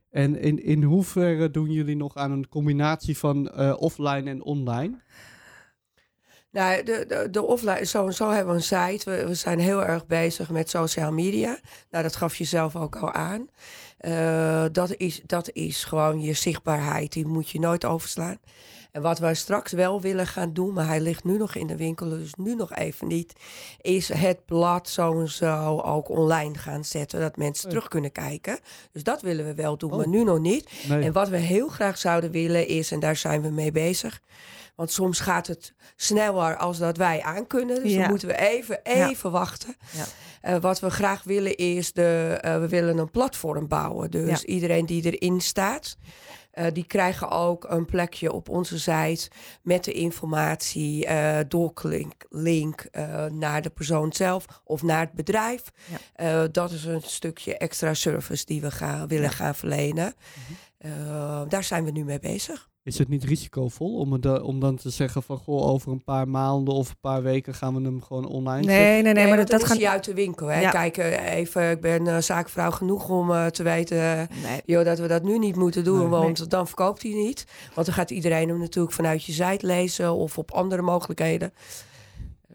En 0.09 0.39
in, 0.39 0.63
in 0.63 0.83
hoeverre 0.83 1.51
doen 1.51 1.71
jullie 1.71 1.95
nog 1.95 2.15
aan 2.15 2.31
een 2.31 2.49
combinatie 2.49 3.17
van 3.17 3.49
eh, 3.49 3.75
offline 3.79 4.29
en 4.29 4.43
online? 4.43 5.01
Nou, 6.51 6.83
de, 6.83 7.05
de, 7.07 7.27
de 7.31 7.43
offline, 7.43 7.85
sowieso 7.85 8.29
hebben 8.29 8.53
we 8.53 8.59
een 8.59 8.91
site. 8.91 9.09
We, 9.09 9.27
we 9.27 9.33
zijn 9.33 9.59
heel 9.59 9.85
erg 9.85 10.05
bezig 10.05 10.49
met 10.49 10.69
social 10.69 11.11
media. 11.11 11.59
Nou, 11.89 12.03
dat 12.03 12.15
gaf 12.15 12.35
je 12.35 12.43
zelf 12.43 12.75
ook 12.75 12.95
al 12.95 13.11
aan. 13.11 13.47
Eh, 13.97 14.65
dat, 14.71 14.95
is, 14.95 15.21
dat 15.25 15.49
is 15.53 15.83
gewoon 15.83 16.21
je 16.21 16.33
zichtbaarheid. 16.33 17.13
Die 17.13 17.25
moet 17.25 17.49
je 17.49 17.59
nooit 17.59 17.85
overslaan. 17.85 18.37
En 18.91 19.01
wat 19.01 19.19
wij 19.19 19.35
straks 19.35 19.71
wel 19.71 20.01
willen 20.01 20.27
gaan 20.27 20.53
doen, 20.53 20.73
maar 20.73 20.87
hij 20.87 20.99
ligt 20.99 21.23
nu 21.23 21.37
nog 21.37 21.55
in 21.55 21.67
de 21.67 21.77
winkel, 21.77 22.09
dus 22.09 22.33
nu 22.33 22.55
nog 22.55 22.73
even 22.75 23.07
niet, 23.07 23.33
is 23.81 24.13
het 24.13 24.45
blad 24.45 24.89
zo 24.89 25.19
en 25.19 25.27
zo 25.29 25.79
ook 25.79 26.09
online 26.09 26.57
gaan 26.57 26.85
zetten, 26.85 27.19
dat 27.19 27.37
mensen 27.37 27.65
Oh. 27.65 27.71
terug 27.71 27.87
kunnen 27.87 28.11
kijken. 28.11 28.59
Dus 28.91 29.03
dat 29.03 29.21
willen 29.21 29.45
we 29.45 29.53
wel 29.55 29.77
doen, 29.77 29.91
Oh. 29.91 29.97
maar 29.97 30.07
nu 30.07 30.23
nog 30.23 30.39
niet. 30.39 30.69
Nee. 30.87 31.03
En 31.03 31.11
wat 31.13 31.29
we 31.29 31.37
heel 31.37 31.67
graag 31.67 31.97
zouden 31.97 32.31
willen 32.31 32.67
is, 32.67 32.91
en 32.91 32.99
daar 32.99 33.15
zijn 33.15 33.41
we 33.41 33.49
mee 33.49 33.71
bezig. 33.71 34.19
Want 34.75 34.91
soms 34.91 35.19
gaat 35.19 35.47
het 35.47 35.73
sneller 35.95 36.57
als 36.57 36.77
dat 36.77 36.97
wij 36.97 37.21
aankunnen. 37.21 37.83
Dus 37.83 37.91
Ja. 37.93 37.99
dan 37.99 38.09
moeten 38.09 38.27
we 38.27 38.37
even, 38.37 38.79
Ja. 38.83 39.09
even 39.09 39.31
wachten. 39.31 39.75
Ja. 39.91 40.05
Eh, 40.41 40.61
wat 40.61 40.79
we 40.79 40.89
graag 40.89 41.23
willen 41.23 41.55
is, 41.57 41.93
de, 41.93 42.37
eh, 42.41 42.59
we 42.59 42.67
willen 42.67 42.97
een 42.97 43.11
platform 43.11 43.67
bouwen. 43.67 44.11
Dus 44.11 44.43
iedereen 44.43 44.85
die 44.85 45.11
erin 45.17 45.41
staat, 45.41 45.97
eh, 46.59 46.73
die 46.73 46.83
krijgen 46.85 47.29
ook 47.29 47.65
een 47.69 47.85
plekje 47.85 48.31
op 48.31 48.49
onze 48.49 48.79
site 48.79 49.29
met 49.61 49.83
de 49.83 49.91
informatie, 49.91 51.05
eh 51.05 51.37
doorlink 51.47 52.25
link, 52.29 52.81
eh, 52.81 53.25
naar 53.25 53.61
de 53.61 53.69
persoon 53.69 54.13
zelf 54.13 54.45
of 54.63 54.83
naar 54.83 54.99
het 54.99 55.11
bedrijf. 55.13 55.63
Ja. 56.15 56.47
Dat 56.47 56.71
is 56.71 56.85
een 56.85 57.01
stukje 57.01 57.57
extra 57.57 57.93
service 57.93 58.45
die 58.45 58.61
we 58.61 58.71
gaan, 58.71 59.07
willen 59.07 59.29
Ja. 59.29 59.35
gaan 59.35 59.55
verlenen. 59.55 60.13
Mhm. 60.79 61.47
Daar 61.47 61.63
zijn 61.63 61.83
we 61.83 61.91
nu 61.91 62.03
mee 62.03 62.19
bezig. 62.19 62.68
Is 62.83 62.97
het 62.97 63.07
niet 63.07 63.23
risicovol 63.23 63.97
om, 63.97 64.13
het 64.13 64.41
om 64.41 64.59
dan 64.59 64.75
te 64.75 64.89
zeggen 64.89 65.23
van 65.23 65.37
goh, 65.37 65.67
over 65.67 65.91
een 65.91 66.03
paar 66.03 66.27
maanden 66.27 66.73
of 66.73 66.89
een 66.89 66.99
paar 67.01 67.23
weken 67.23 67.53
gaan 67.53 67.75
we 67.75 67.81
hem 67.81 68.01
gewoon 68.01 68.27
online 68.27 68.63
zetten? 68.63 68.83
Nee, 68.83 69.01
nee, 69.01 69.13
nee, 69.13 69.27
maar 69.27 69.37
dat, 69.37 69.47
dat 69.49 69.61
is 69.61 69.67
gaat... 69.67 69.77
hij 69.77 69.87
uit 69.87 70.03
de 70.03 70.13
winkel. 70.13 70.47
Hè? 70.47 70.59
Ja. 70.61 70.69
Kijk, 70.69 70.97
eh, 70.97 71.35
even, 71.35 71.69
ik 71.71 71.81
ben 71.81 72.07
eh, 72.07 72.17
zaakvrouw 72.17 72.71
genoeg 72.71 73.09
om 73.09 73.31
eh, 73.31 73.45
te 73.45 73.63
weten 73.63 73.97
Nee. 74.43 74.61
joh, 74.65 74.85
dat 74.85 74.99
we 74.99 75.07
dat 75.07 75.23
nu 75.23 75.37
niet 75.37 75.55
moeten 75.55 75.83
doen, 75.83 75.99
Nee. 75.99 76.07
want 76.07 76.49
dan 76.49 76.67
verkoopt 76.67 77.03
hij 77.03 77.11
niet. 77.11 77.45
Want 77.73 77.85
dan 77.87 77.95
gaat 77.95 78.09
iedereen 78.11 78.49
hem 78.49 78.59
natuurlijk 78.59 78.93
vanuit 78.95 79.23
je 79.23 79.31
site 79.31 79.65
lezen 79.65 80.13
of 80.13 80.37
op 80.37 80.51
andere 80.51 80.81
mogelijkheden. 80.81 81.53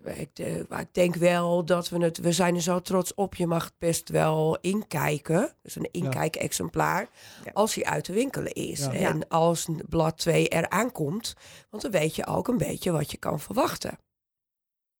Ik, 0.04 0.64
maar 0.68 0.80
ik 0.80 0.88
denk 0.94 1.14
wel 1.14 1.64
dat 1.64 1.88
we 1.88 1.98
het, 1.98 2.18
we 2.18 2.32
zijn 2.32 2.54
er 2.54 2.60
zo 2.60 2.80
trots 2.80 3.14
op. 3.14 3.34
Je 3.34 3.46
mag 3.46 3.64
het 3.64 3.72
best 3.78 4.08
wel 4.08 4.58
inkijken, 4.60 5.52
dus 5.62 5.76
een 5.76 5.88
inkijk-exemplaar, 5.90 7.08
Ja. 7.44 7.50
als 7.52 7.74
hij 7.74 7.84
uit 7.84 8.04
de 8.06 8.12
winkel 8.12 8.44
is. 8.44 8.80
Ja. 8.80 8.92
En 8.92 9.28
als 9.28 9.68
blad 9.88 10.18
2 10.18 10.48
eraan 10.48 10.92
komt, 10.92 11.34
want 11.70 11.82
dan 11.82 11.92
weet 11.92 12.16
je 12.16 12.26
ook 12.26 12.48
een 12.48 12.58
beetje 12.58 12.90
wat 12.92 13.10
je 13.10 13.16
kan 13.16 13.40
verwachten. 13.40 13.98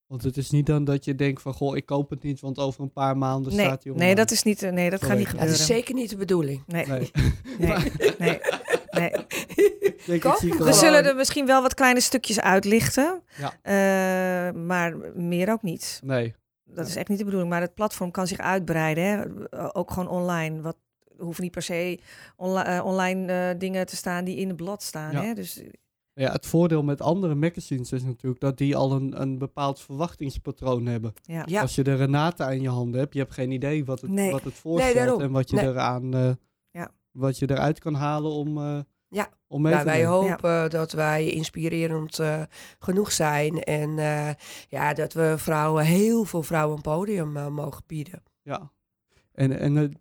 Want 0.06 0.22
het 0.22 0.36
is 0.36 0.50
niet 0.50 0.66
dan 0.66 0.84
dat 0.84 1.04
je 1.04 1.14
denkt 1.14 1.42
van 1.42 1.54
goh, 1.54 1.76
ik 1.76 1.86
koop 1.86 2.10
het 2.10 2.22
niet, 2.22 2.40
want 2.40 2.58
over 2.58 2.82
een 2.82 2.92
paar 2.92 3.16
maanden 3.16 3.54
Nee, 3.54 3.64
staat 3.66 3.82
hij 3.82 3.92
online. 3.92 4.06
nee, 4.14 4.24
dat 4.24 4.30
is 4.30 4.42
niet, 4.42 4.60
nee, 4.60 4.90
dat 4.90 5.00
Sorry. 5.00 5.14
gaat 5.14 5.18
niet 5.18 5.28
gebeuren. 5.28 5.54
is 5.54 5.66
zeker 5.66 5.94
niet 5.94 6.10
de 6.10 6.16
bedoeling. 6.16 6.62
Nee, 6.66 6.86
Nee. 6.86 7.10
nee, 7.58 7.76
nee, 8.18 8.38
nee. 8.98 9.10
We 10.58 10.72
zullen 10.72 11.04
er 11.04 11.16
misschien 11.16 11.46
wel 11.46 11.62
wat 11.62 11.74
kleine 11.74 12.00
stukjes 12.00 12.40
uitlichten, 12.40 13.22
Ja. 13.36 13.52
eh, 13.62 14.54
maar 14.54 14.96
meer 15.14 15.50
ook 15.52 15.62
niet. 15.62 16.00
Nee. 16.04 16.34
Dat 16.64 16.86
is 16.86 16.96
echt 16.96 17.08
niet 17.08 17.18
de 17.18 17.24
bedoeling, 17.24 17.50
maar 17.50 17.60
het 17.60 17.74
platform 17.74 18.10
kan 18.10 18.26
zich 18.26 18.38
uitbreiden, 18.38 19.04
hè? 19.04 19.22
Eh, 19.48 19.68
ook 19.72 19.90
gewoon 19.90 20.08
online. 20.08 20.60
Wat 20.60 20.76
er 21.18 21.24
hoeven 21.24 21.42
niet 21.42 21.52
per 21.52 21.62
se 21.62 21.98
eh, 22.38 22.80
online 22.84 23.32
eh, 23.32 23.58
dingen 23.58 23.86
te 23.86 23.96
staan 23.96 24.24
die 24.24 24.36
in 24.36 24.48
het 24.48 24.56
blad 24.56 24.82
staan. 24.82 25.12
Ja. 25.12 25.22
Hè? 25.22 25.32
Dus 25.34 25.62
Ja, 26.12 26.32
het 26.32 26.46
voordeel 26.46 26.82
met 26.82 27.00
andere 27.00 27.34
magazines 27.34 27.92
is 27.92 28.02
natuurlijk 28.02 28.40
dat 28.40 28.58
die 28.58 28.76
al 28.76 28.92
een, 28.92 29.20
een 29.20 29.38
bepaald 29.38 29.80
verwachtingspatroon 29.80 30.86
hebben. 30.86 31.12
ja. 31.22 31.42
Ja. 31.46 31.60
Als 31.60 31.74
je 31.74 31.82
de 31.82 31.94
Renata 31.94 32.50
in 32.50 32.62
je 32.62 32.68
handen 32.68 33.00
hebt, 33.00 33.12
je 33.14 33.20
hebt 33.20 33.32
geen 33.32 33.50
idee 33.50 33.84
wat 33.84 34.00
het, 34.00 34.10
Nee. 34.10 34.30
wat 34.30 34.44
het 34.44 34.54
voorstelt 34.54 35.20
en 35.20 35.30
wat 35.30 35.50
je 35.50 35.56
Nee. 35.56 35.66
eraan, 35.66 36.14
eh. 36.14 36.30
Wat 37.14 37.38
je 37.38 37.50
eruit 37.50 37.78
kan 37.80 37.94
halen 37.94 38.30
om, 38.30 38.58
eh, 38.58 38.78
Ja. 39.08 39.28
om 39.46 39.62
mee 39.62 39.72
Nou, 39.72 39.84
te 39.84 39.90
wij 39.90 40.00
nemen. 40.02 40.12
hopen 40.12 40.70
dat 40.70 40.92
wij 40.92 41.30
inspirerend 41.30 42.18
eh, 42.18 42.42
genoeg 42.78 43.12
zijn. 43.12 43.62
En 43.62 43.98
eh, 43.98 44.30
ja, 44.68 44.94
dat 44.94 45.12
we 45.12 45.34
vrouwen, 45.38 45.84
heel 45.84 46.24
veel 46.24 46.42
vrouwen 46.42 46.76
een 46.76 46.82
podium 46.82 47.52
mogen 47.52 47.82
bieden. 47.86 48.22
Ja. 48.42 48.72
En, 49.32 49.58
en 49.58 49.92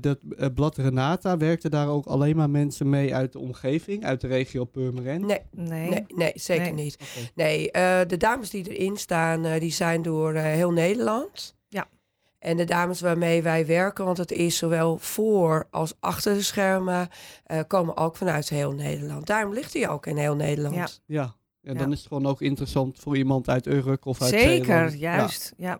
dat 0.00 0.18
blad 0.54 0.76
Renata, 0.76 1.36
werkten 1.36 1.70
daar 1.70 1.88
ook 1.88 2.06
alleen 2.06 2.36
maar 2.36 2.50
mensen 2.50 2.90
mee 2.90 3.14
uit 3.14 3.32
de 3.32 3.38
omgeving, 3.38 4.04
uit 4.04 4.20
de 4.20 4.26
regio 4.26 4.64
Purmerend? 4.64 5.26
Nee, 5.26 5.40
Nee. 5.50 5.88
nee, 5.90 6.04
nee 6.14 6.32
zeker 6.34 6.74
Nee. 6.74 6.84
niet. 6.84 6.98
Nee, 7.34 7.70
eh, 7.70 8.00
de 8.06 8.16
dames 8.16 8.50
die 8.50 8.76
erin 8.76 8.96
staan, 8.96 9.44
eh, 9.44 9.60
die 9.60 9.70
zijn 9.72 10.02
door 10.02 10.34
eh, 10.34 10.42
heel 10.42 10.70
Nederland. 10.72 11.56
En 12.38 12.56
de 12.56 12.64
dames 12.64 13.00
waarmee 13.00 13.42
wij 13.42 13.66
werken, 13.66 14.04
want 14.04 14.18
het 14.18 14.32
is 14.32 14.56
zowel 14.56 14.98
voor 14.98 15.66
als 15.70 15.94
achter 16.00 16.34
de 16.34 16.42
schermen, 16.42 17.08
eh, 17.44 17.60
komen 17.66 17.96
ook 17.96 18.16
vanuit 18.16 18.48
heel 18.48 18.72
Nederland. 18.72 19.26
Daarom 19.26 19.52
ligt 19.52 19.74
hij 19.74 19.88
ook 19.88 20.06
in 20.06 20.16
heel 20.16 20.34
Nederland. 20.34 20.74
Ja. 20.74 20.88
Ja. 21.06 21.36
En 21.62 21.72
Ja. 21.74 21.78
dan 21.80 21.92
is 21.92 21.98
het 21.98 22.08
gewoon 22.08 22.26
ook 22.26 22.40
interessant 22.40 22.98
voor 22.98 23.16
iemand 23.16 23.48
uit 23.48 23.66
Urk 23.66 24.04
of 24.04 24.22
uit 24.22 24.30
Zeker, 24.30 24.64
Zeeland. 24.64 24.98
Juist. 24.98 25.52
Ja. 25.56 25.78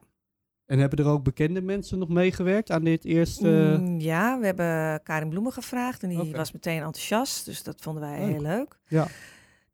En 0.66 0.79
hebben 0.79 0.99
er 0.99 1.11
ook 1.11 1.23
bekende 1.23 1.62
mensen 1.62 1.99
nog 1.99 2.09
meegewerkt 2.09 2.71
aan 2.71 2.85
dit 2.85 3.05
eerste... 3.05 3.77
Mm, 3.81 4.01
ja, 4.01 4.38
we 4.38 4.47
hebben 4.47 5.03
Karin 5.03 5.29
Bloemen 5.29 5.53
gevraagd 5.53 6.03
en 6.03 6.09
die 6.09 6.33
was 6.37 6.53
meteen 6.53 6.77
enthousiast. 6.83 7.44
Dus 7.44 7.62
dat 7.62 7.81
vonden 7.81 8.03
wij 8.03 8.18
Leuk. 8.18 8.29
heel 8.31 8.40
leuk. 8.42 8.79
Ja. 8.88 9.07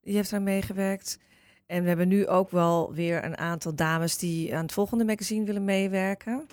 Die 0.01 0.15
heeft 0.15 0.31
eraan 0.31 0.43
meegewerkt. 0.43 1.19
En 1.67 1.83
we 1.83 1.89
hebben 1.89 2.09
nu 2.09 2.27
ook 2.27 2.51
wel 2.51 2.93
weer 2.93 3.25
een 3.25 3.37
aantal 3.39 3.75
dames 3.75 4.19
die 4.19 4.57
aan 4.57 4.63
het 4.63 4.73
volgende 4.73 5.05
magazine 5.05 5.45
willen 5.45 5.65
meewerken. 5.65 6.47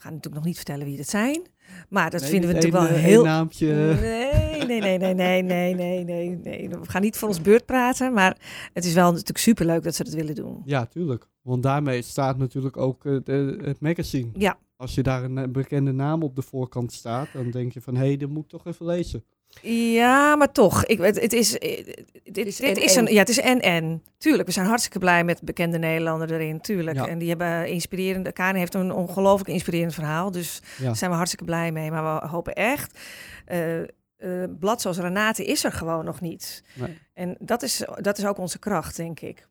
We 0.00 0.06
gaan 0.06 0.14
natuurlijk 0.14 0.42
nog 0.42 0.52
niet 0.52 0.56
vertellen 0.64 0.86
wie 0.86 0.96
dat 0.96 1.08
zijn. 1.08 1.42
Maar 1.88 2.10
dat 2.10 2.20
Nee, 2.20 2.30
vinden 2.30 2.48
we 2.48 2.54
natuurlijk 2.54 2.82
wel 2.82 2.92
eh, 2.96 3.02
heel... 3.02 3.24
naampje. 3.24 3.66
Nee, 4.00 4.64
nee, 4.66 4.80
nee, 4.80 4.98
nee, 4.98 5.14
nee, 5.14 5.42
nee, 5.42 5.74
nee, 5.74 6.04
nee, 6.04 6.36
nee. 6.36 6.68
We 6.68 6.78
gaan 6.90 7.02
niet 7.02 7.16
voor 7.16 7.28
ons 7.28 7.40
beurt 7.40 7.66
praten, 7.66 8.12
maar 8.12 8.36
het 8.72 8.84
is 8.84 8.92
wel 8.94 9.10
natuurlijk 9.10 9.38
superleuk 9.38 9.82
dat 9.82 9.94
ze 9.94 10.04
dat 10.04 10.12
willen 10.12 10.34
doen. 10.34 10.62
Ja, 10.64 10.86
tuurlijk. 10.86 11.28
Want 11.42 11.62
daarmee 11.62 12.02
staat 12.02 12.38
natuurlijk 12.38 12.76
ook 12.76 13.04
eh, 13.04 13.16
de- 13.24 13.58
het 13.64 13.80
magazine. 13.80 14.30
Ja. 14.34 14.58
Als 14.76 14.94
je 14.94 15.02
daar 15.02 15.24
een 15.24 15.38
eh, 15.38 15.48
bekende 15.48 15.92
naam 15.92 16.22
op 16.22 16.36
de 16.36 16.42
voorkant 16.42 16.92
staat, 16.92 17.28
dan 17.32 17.50
denk 17.50 17.72
je 17.72 17.80
van, 17.80 17.94
hé, 17.96 18.06
hey, 18.06 18.16
dat 18.16 18.28
moet 18.28 18.42
ik 18.44 18.48
toch 18.50 18.66
even 18.66 18.86
lezen. 18.86 19.24
Ja, 19.62 20.36
maar 20.36 20.52
toch. 20.52 20.84
Ik, 20.84 20.98
het, 20.98 21.20
het 21.20 21.32
is, 21.32 21.58
eh, 21.58 21.84
dit, 22.24 22.46
is 22.46 22.56
dit 22.56 22.76
en 22.76 22.82
is 22.82 22.96
en. 22.96 23.06
een, 23.06 23.12
ja, 23.12 23.18
het 23.18 23.28
is 23.28 23.38
en 23.40 23.60
en. 23.60 24.02
Tuurlijk, 24.18 24.46
we 24.46 24.52
zijn 24.54 24.66
hartstikke 24.66 24.98
blij 24.98 25.24
met 25.24 25.42
bekende 25.42 25.78
Nederlander 25.78 26.32
erin, 26.32 26.60
tuurlijk. 26.60 26.96
Ja. 26.96 27.06
En 27.06 27.18
die 27.18 27.28
hebben 27.28 27.68
inspirerende. 27.68 28.32
Karin 28.32 28.54
heeft 28.54 28.74
een 28.74 28.92
ongelooflijk 28.92 29.48
inspirerend 29.50 29.94
verhaal, 29.94 30.30
dus 30.30 30.60
Ja. 30.78 30.84
daar 30.84 30.96
zijn 30.96 31.10
we 31.10 31.16
hartstikke 31.16 31.44
blij 31.46 31.72
mee. 31.72 31.90
Maar 31.90 32.20
we 32.20 32.26
hopen 32.26 32.54
echt. 32.54 32.98
eh 33.46 33.80
eh, 34.20 34.44
blad 34.58 34.80
zoals 34.80 34.98
Renate 34.98 35.44
is 35.44 35.64
er 35.64 35.72
gewoon 35.72 36.04
nog 36.04 36.20
niet. 36.20 36.62
Nee. 36.74 36.98
En 37.14 37.36
dat 37.38 37.62
is, 37.62 37.84
dat 37.96 38.18
is 38.18 38.26
ook 38.26 38.38
onze 38.38 38.58
kracht, 38.58 38.96
denk 38.96 39.20
ik. 39.20 39.46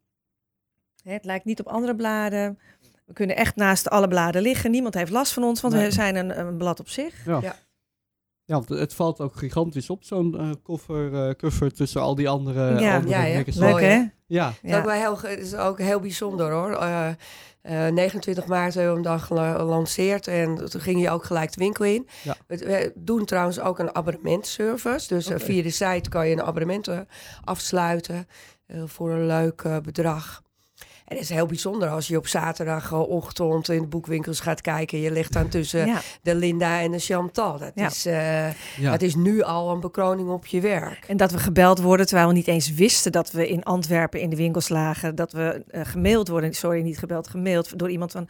Hè, 1.04 1.14
het 1.14 1.26
lijkt 1.26 1.46
niet 1.46 1.60
op 1.60 1.68
andere 1.68 1.96
bladen. 1.96 2.60
We 3.06 3.14
kunnen 3.14 3.36
echt 3.36 3.56
naast 3.56 3.90
alle 3.90 4.08
bladen 4.08 4.42
liggen. 4.42 4.72
Niemand 4.72 4.94
heeft 4.94 5.12
last 5.12 5.34
van 5.34 5.44
ons, 5.44 5.62
want 5.62 5.74
Nee. 5.74 5.84
we 5.86 5.92
zijn 5.92 6.16
een, 6.16 6.40
een 6.40 6.58
blad 6.58 6.80
op 6.80 6.90
zich. 6.90 7.26
Ja. 7.26 7.40
Ja. 7.42 7.56
Ja, 8.50 8.56
want 8.56 8.70
het 8.70 8.94
valt 8.94 9.20
ook 9.20 9.36
gigantisch 9.36 9.90
op, 9.90 10.04
zo'n 10.04 10.38
eh, 10.40 10.50
cover, 10.64 11.14
eh, 11.28 11.36
cover 11.36 11.74
tussen 11.74 12.02
al 12.02 12.16
die 12.16 12.30
andere, 12.30 12.80
Ja. 12.80 12.96
andere 12.96 13.14
Ja, 13.14 13.24
ja. 13.24 13.44
Leuk 13.46 13.80
hè? 13.80 14.04
Ja, 14.26 14.54
Dat 14.62 14.86
is, 14.86 14.86
ook 14.86 14.92
heel, 14.92 15.38
is 15.38 15.56
ook 15.56 15.80
heel 15.80 16.00
bijzonder 16.00 16.52
hoor. 16.52 16.72
Eh, 16.72 17.08
eh, 17.62 17.94
29 17.94 18.46
maart 18.46 18.74
hebben 18.74 18.92
we 18.94 19.00
hem 19.00 19.10
dan 19.10 19.20
gela- 19.20 19.58
gelanceerd 19.58 20.28
en 20.28 20.56
toen 20.70 20.82
ging 20.82 21.02
je 21.02 21.10
ook 21.10 21.24
gelijk 21.24 21.54
de 21.54 21.60
winkel 21.64 21.86
in. 21.86 22.08
Ja. 22.24 22.36
We, 22.48 22.58
we 22.58 22.92
doen 22.96 23.26
trouwens 23.26 23.60
ook 23.60 23.80
een 23.80 23.96
abonnementservice. 23.96 25.08
Dus 25.08 25.30
via 25.36 25.64
de 25.64 25.70
site 25.70 26.10
kan 26.10 26.28
je 26.28 26.34
een 26.34 26.44
abonnement 26.44 26.90
afsluiten 27.44 28.28
voor 28.86 29.12
een 29.12 29.26
leuk 29.28 29.64
bedrag. 29.84 30.42
En 31.10 31.16
het 31.16 31.24
is 31.24 31.30
heel 31.30 31.46
bijzonder 31.46 31.90
als 31.90 32.08
je 32.08 32.18
op 32.18 32.28
zaterdagochtend 32.28 33.70
in 33.70 33.82
de 33.82 33.88
boekwinkels 33.88 34.40
gaat 34.40 34.62
kijken. 34.62 35.00
Je 35.00 35.12
ligt 35.12 35.34
dan 35.34 35.48
tussen 35.50 35.86
Ja. 35.88 36.02
de 36.22 36.36
Linda 36.36 36.82
en 36.82 36.92
de 36.92 37.00
Chantal. 37.00 37.58
Dat, 37.58 37.72
Ja. 37.76 37.86
is, 37.88 38.06
eh, 38.06 38.52
ja. 38.78 38.92
dat 38.92 39.02
is 39.02 39.16
nu 39.16 39.42
al 39.42 39.72
een 39.72 39.80
bekroning 39.80 40.30
op 40.30 40.46
je 40.46 40.62
werk. 40.62 41.06
En 41.08 41.18
dat 41.18 41.32
we 41.32 41.38
gebeld 41.38 41.80
worden 41.82 42.06
terwijl 42.06 42.28
we 42.28 42.34
niet 42.34 42.48
eens 42.48 42.74
wisten 42.74 43.12
dat 43.12 43.32
we 43.32 43.48
in 43.48 43.64
Antwerpen 43.64 44.20
in 44.22 44.30
de 44.30 44.36
winkels 44.36 44.70
lagen. 44.70 45.16
Dat 45.16 45.32
we 45.32 45.64
eh, 45.68 45.82
gemaild 45.86 46.28
worden, 46.28 46.54
sorry 46.54 46.82
niet 46.82 46.98
gebeld, 47.00 47.28
gemaild 47.28 47.80
door 47.80 47.90
iemand 47.90 48.12
van... 48.12 48.28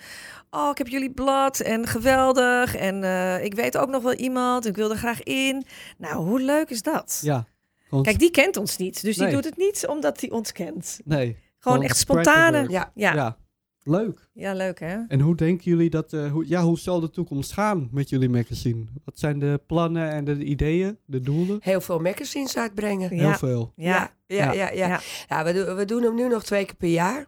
Oh, 0.51 0.69
ik 0.71 0.77
heb 0.77 0.87
jullie 0.87 1.11
blad 1.11 1.59
en 1.59 1.87
geweldig 1.87 2.75
en 2.75 3.03
eh, 3.03 3.43
ik 3.43 3.53
weet 3.53 3.77
ook 3.77 3.89
nog 3.89 4.03
wel 4.03 4.13
iemand, 4.13 4.65
ik 4.65 4.75
wil 4.75 4.91
er 4.91 4.97
graag 4.97 5.23
in. 5.23 5.65
Nou, 5.97 6.15
hoe 6.15 6.41
leuk 6.41 6.69
is 6.69 6.81
dat? 6.81 7.19
ja. 7.23 7.47
Want- 7.89 8.05
Kijk, 8.05 8.19
die 8.19 8.31
kent 8.31 8.57
ons 8.57 8.77
niet, 8.77 9.01
dus 9.03 9.17
Nee. 9.17 9.27
die 9.27 9.35
doet 9.35 9.45
het 9.45 9.57
niet 9.57 9.87
omdat 9.87 10.21
hij 10.21 10.29
ons 10.29 10.51
kent. 10.51 10.99
nee. 11.05 11.37
Gewoon 11.59 11.83
echt 11.83 11.97
spontane... 11.97 12.57
Ja, 12.57 12.67
Ja, 12.69 12.91
ja. 12.95 13.13
Ja. 13.13 13.37
leuk. 13.83 14.29
leuk 14.33 14.79
hè? 14.79 14.97
En 15.07 15.19
hoe 15.19 15.35
denken 15.35 15.71
jullie 15.71 15.89
dat, 15.89 16.13
eh, 16.13 16.31
hoe, 16.31 16.47
ja, 16.47 16.61
hoe 16.61 16.79
zal 16.79 16.99
de 16.99 17.09
toekomst 17.09 17.53
gaan 17.53 17.89
met 17.91 18.09
jullie 18.09 18.29
magazine? 18.29 18.85
Wat 19.05 19.19
zijn 19.19 19.39
de 19.39 19.61
plannen 19.67 20.11
en 20.11 20.25
de 20.25 20.43
ideeën, 20.43 20.97
de 21.05 21.19
doelen? 21.21 21.57
heel 21.61 21.81
veel 21.81 21.99
magazines 21.99 22.57
uitbrengen. 22.57 23.15
Ja. 23.15 23.21
Heel 23.27 23.37
veel. 23.37 23.73
Ja, 23.75 24.11
ja, 24.25 24.35
Ja. 24.37 24.51
ja. 24.51 24.71
ja, 24.71 24.87
Ja. 24.87 24.99
Ja, 25.27 25.43
we, 25.43 25.53
doen, 25.53 25.75
we 25.75 25.85
doen 25.85 26.03
hem 26.03 26.15
nu 26.15 26.27
nog 26.27 26.43
twee 26.43 26.65
keer 26.65 26.75
per 26.75 26.89
jaar. 26.89 27.25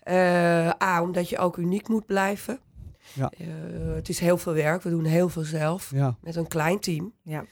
Eh, 0.00 0.68
A, 0.82 1.02
omdat 1.02 1.28
je 1.28 1.38
ook 1.38 1.56
uniek 1.56 1.88
moet 1.88 2.06
blijven. 2.06 2.60
Ja. 3.14 3.30
Eh, 3.30 3.46
het 3.94 4.08
is 4.08 4.18
heel 4.18 4.38
veel 4.38 4.52
werk. 4.52 4.82
We 4.82 4.90
doen 4.90 5.04
heel 5.04 5.28
veel 5.28 5.42
zelf. 5.42 5.90
Ja, 5.94 6.16
Met 6.22 6.36
een 6.36 6.48
klein 6.48 6.78
team. 6.80 7.12
Ja. 7.22 7.44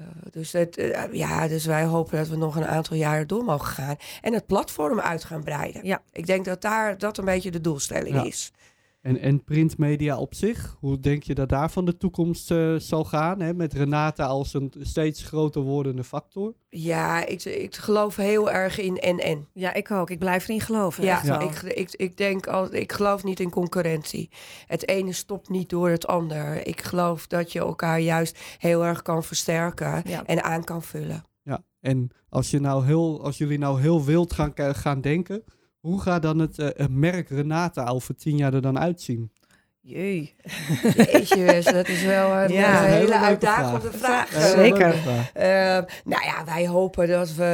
Eh, 0.00 0.06
dus, 0.30 0.52
het, 0.52 0.76
eh, 0.76 1.12
ja, 1.12 1.48
dus 1.48 1.66
wij 1.66 1.84
hopen 1.84 2.18
dat 2.18 2.28
we 2.28 2.36
nog 2.36 2.56
een 2.56 2.66
aantal 2.66 2.96
jaren 2.96 3.26
door 3.26 3.44
mogen 3.44 3.66
gaan. 3.68 3.96
En 4.20 4.32
het 4.32 4.46
platform 4.46 5.00
uit 5.00 5.24
gaan 5.24 5.42
breiden. 5.44 5.84
Ja. 5.86 6.02
Ik 6.12 6.26
denk 6.26 6.44
dat 6.44 6.62
daar 6.62 6.98
dat 6.98 7.18
een 7.18 7.24
beetje 7.24 7.50
de 7.50 7.60
doelstelling 7.60 8.14
Ja. 8.14 8.24
is. 8.24 8.52
En, 9.00 9.18
en 9.18 9.44
printmedia 9.44 10.18
op 10.18 10.34
zich, 10.34 10.76
hoe 10.80 10.98
denk 11.00 11.22
je 11.22 11.34
dat 11.34 11.48
daarvan 11.48 11.84
de 11.84 11.96
toekomst 11.96 12.50
eh, 12.50 12.74
zal 12.74 13.04
gaan? 13.04 13.40
Hè? 13.40 13.54
Met 13.54 13.72
Renata 13.72 14.24
als 14.26 14.54
een 14.54 14.72
steeds 14.80 15.22
groter 15.22 15.62
wordende 15.62 16.04
factor. 16.04 16.54
Ja, 16.68 17.26
ik, 17.26 17.44
ik 17.44 17.76
geloof 17.76 18.16
heel 18.16 18.50
erg 18.50 18.78
in 18.78 18.98
en-en. 18.98 19.48
Ja, 19.52 19.74
ik 19.74 19.90
ook. 19.90 20.10
Ik 20.10 20.18
blijf 20.18 20.48
erin 20.48 20.60
geloven. 20.60 21.04
Ja. 21.04 21.40
Ik, 21.40 21.62
ik, 21.62 21.90
ik 21.96 22.16
denk 22.16 22.46
al, 22.46 22.74
ik 22.74 22.92
geloof 22.92 23.24
niet 23.24 23.40
in 23.40 23.50
concurrentie. 23.50 24.30
Het 24.66 24.88
ene 24.88 25.12
stopt 25.12 25.48
niet 25.48 25.68
door 25.68 25.88
het 25.88 26.06
ander. 26.06 26.66
Ik 26.66 26.82
geloof 26.82 27.26
dat 27.26 27.52
je 27.52 27.58
elkaar 27.58 28.00
juist 28.00 28.38
heel 28.58 28.84
erg 28.84 29.02
kan 29.02 29.22
versterken 29.24 30.02
Ja. 30.04 30.26
en 30.26 30.42
aan 30.42 30.64
kan 30.64 30.82
vullen. 30.82 31.24
Ja, 31.42 31.64
en 31.80 32.10
als, 32.28 32.50
je 32.50 32.60
nou 32.60 32.84
heel, 32.84 33.24
als 33.24 33.38
jullie 33.38 33.58
nou 33.58 33.80
heel 33.80 34.04
wild 34.04 34.32
gaan, 34.32 34.52
k- 34.54 34.76
gaan 34.76 35.00
denken, 35.00 35.42
hoe 35.80 36.00
gaat 36.00 36.22
dan 36.22 36.38
het, 36.38 36.58
eh, 36.58 36.68
het 36.74 36.90
merk 36.90 37.28
Renata 37.28 37.86
over 37.86 38.16
tien 38.16 38.36
jaar 38.36 38.54
er 38.54 38.62
dan 38.62 38.78
uitzien? 38.78 39.32
Jee. 39.82 40.34
Wes, 41.36 41.64
dat 41.64 41.88
is 41.88 42.02
wel 42.02 42.32
een 42.32 42.52
Ja, 42.52 42.84
een 42.84 42.92
hele 42.92 43.18
uitdagende 43.18 43.90
vraag. 43.92 44.30
zeker. 44.54 44.94
Eh, 45.34 45.44
nou 46.04 46.24
ja, 46.24 46.44
wij 46.44 46.66
hopen 46.68 47.08
dat 47.08 47.34
we 47.34 47.44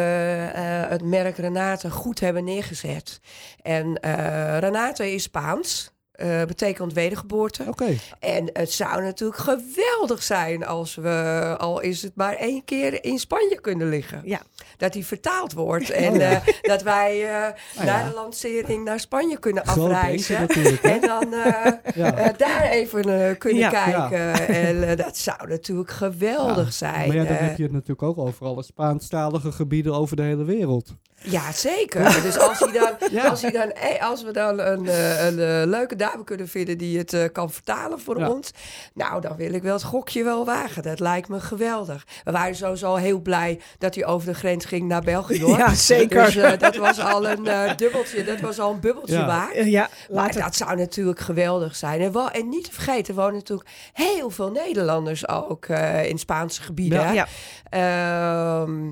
eh, 0.55 0.89
het 0.89 1.03
merk 1.05 1.37
Renate 1.37 1.91
goed 1.91 2.21
hebben 2.21 2.45
neergezet. 2.45 3.21
En 3.62 4.01
eh 4.01 4.59
Renate 4.59 5.12
is 5.12 5.23
Spaans. 5.23 5.95
Eh, 6.16 6.44
betekent 6.44 6.92
wedergeboorte. 6.92 7.64
Oké, 7.68 7.96
En 8.20 8.50
het 8.52 8.72
zou 8.72 9.02
natuurlijk 9.02 9.40
geweldig 9.40 10.22
zijn 10.22 10.66
als 10.66 10.94
we, 10.94 11.55
al 11.59 11.81
is 11.81 12.02
het 12.02 12.12
maar 12.14 12.35
één 12.37 12.64
keer 12.64 13.05
in 13.05 13.18
Spanje 13.18 13.61
kunnen 13.61 13.88
liggen. 13.88 14.20
Ja. 14.24 14.40
Dat 14.76 14.92
die 14.92 15.07
vertaald 15.07 15.52
wordt 15.52 15.90
en 16.07 16.12
Oh 16.12 16.16
ja. 16.18 16.31
eh, 16.31 16.55
dat 16.62 16.83
wij 16.83 17.24
eh, 17.24 17.31
Nou 17.74 17.87
na 17.87 17.98
ja. 17.98 18.09
de 18.09 18.14
lancering 18.14 18.85
naar 18.85 19.00
Spanje 19.00 19.38
kunnen 19.38 19.64
afreizen. 19.64 20.48
En 20.83 21.00
dan 21.00 21.33
eh, 21.35 21.72
Ja. 21.94 22.33
daar 22.37 22.62
even 22.62 23.38
kunnen 23.38 23.59
Ja. 23.62 23.70
kijken. 23.85 24.35
En 24.66 24.96
dat 24.96 25.16
zou 25.16 25.48
natuurlijk 25.48 25.90
geweldig 25.90 26.64
Ja, 26.64 26.70
zijn. 26.70 27.07
Maar 27.07 27.16
ja, 27.16 27.24
dan 27.24 27.37
heb 27.37 27.57
je 27.57 27.62
het 27.62 27.72
natuurlijk 27.72 28.02
ook 28.02 28.18
over 28.18 28.46
alle 28.46 28.62
Spaanstalige 28.62 29.52
gebieden 29.52 29.94
over 29.94 30.16
de 30.16 30.22
hele 30.22 30.44
wereld. 30.44 30.94
Ja, 31.22 31.52
zeker. 31.52 32.22
Dus 32.22 32.38
als, 32.38 32.59
hij 32.59 32.72
dan, 32.72 32.90
Ja. 33.11 33.29
als, 33.29 33.42
hij 33.42 33.50
dan, 33.50 33.72
als 34.00 34.22
we 34.24 34.33
dan 34.33 34.61
een, 34.61 34.87
eh, 34.88 35.24
een, 35.26 35.66
leuke 35.68 35.96
dame 36.11 36.25
kunnen 36.25 36.49
vinden 36.49 36.79
die 36.79 36.99
het 36.99 37.12
eh, 37.12 37.25
kan 37.33 37.51
vertalen 37.51 38.01
voor 38.01 38.19
Ja. 38.19 38.31
ons, 38.31 38.51
nou, 38.95 39.21
dan 39.21 39.37
wil 39.37 39.53
ik 39.53 39.62
wel 39.62 39.73
het 39.73 39.83
gokje 39.83 40.25
wel 40.25 40.45
wagen. 40.45 40.83
Dat 40.83 41.01
lijkt 41.01 41.29
me 41.29 41.40
geweldig. 41.40 42.07
We 42.25 42.31
waren 42.33 42.55
sowieso 42.57 42.95
heel 42.95 43.21
blij 43.21 43.61
dat 43.79 43.95
hij 43.95 44.07
over 44.07 44.27
de 44.29 44.35
grens 44.35 44.64
ging 44.64 44.88
naar 44.88 45.03
België. 45.03 45.42
Hoor. 45.42 45.59
Ja, 45.66 45.75
zeker. 45.75 46.25
Dus 46.25 46.37
eh, 46.37 46.59
dat 46.59 46.77
was 46.77 46.99
al 47.01 47.29
een 47.29 47.47
eh, 47.47 47.77
dubbeltje, 47.77 48.25
dat 48.25 48.40
was 48.40 48.59
al 48.59 48.73
een 48.73 48.81
bubbeltje 48.81 49.14
Ja. 49.14 49.27
waard. 49.27 49.64
Ja, 49.64 49.88
Maar 50.12 50.33
dat 50.33 50.55
zou 50.57 50.77
natuurlijk 50.77 51.21
geweldig 51.21 51.77
zijn. 51.77 52.01
En, 52.01 52.12
wel, 52.12 52.31
en 52.31 52.49
niet 52.49 52.64
te 52.64 52.73
vergeten, 52.73 53.14
er 53.14 53.21
wonen 53.21 53.35
natuurlijk 53.35 53.69
heel 53.92 54.31
veel 54.31 54.51
Nederlanders 54.51 55.29
ook 55.29 55.66
in 56.05 56.19
Spaanse 56.19 56.62
gebieden. 56.62 57.14
Ja. 57.14 57.27
hè. 57.69 58.85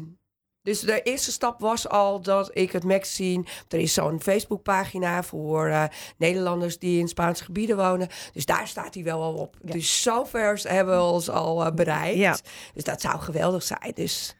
Dus 0.64 0.80
de 0.80 1.02
eerste 1.02 1.32
stap 1.32 1.60
was 1.60 1.88
al 1.88 2.20
dat 2.20 2.50
ik 2.52 2.72
het 2.72 2.84
magazine... 2.84 3.44
Er 3.68 3.78
is 3.78 3.94
zo'n 3.94 4.20
Facebookpagina 4.20 5.22
voor 5.22 5.66
eh, 5.66 5.84
Nederlanders 6.16 6.78
die 6.78 6.98
in 6.98 7.08
Spaanse 7.08 7.44
gebieden 7.44 7.76
wonen. 7.76 8.08
Dus 8.32 8.46
daar 8.46 8.68
staat 8.68 8.94
hij 8.94 9.02
wel 9.02 9.22
al 9.22 9.34
op. 9.34 9.56
Ja. 9.64 9.72
Dus 9.72 10.02
zover 10.02 10.60
hebben 10.62 10.96
we 10.96 11.02
ons 11.02 11.28
al 11.28 11.64
eh, 11.64 11.72
bereikt. 11.72 12.18
Ja. 12.18 12.36
Dus 12.74 12.84
dat 12.84 13.00
zou 13.00 13.20
geweldig 13.20 13.62
zijn. 13.62 13.92
Dus 13.94 14.36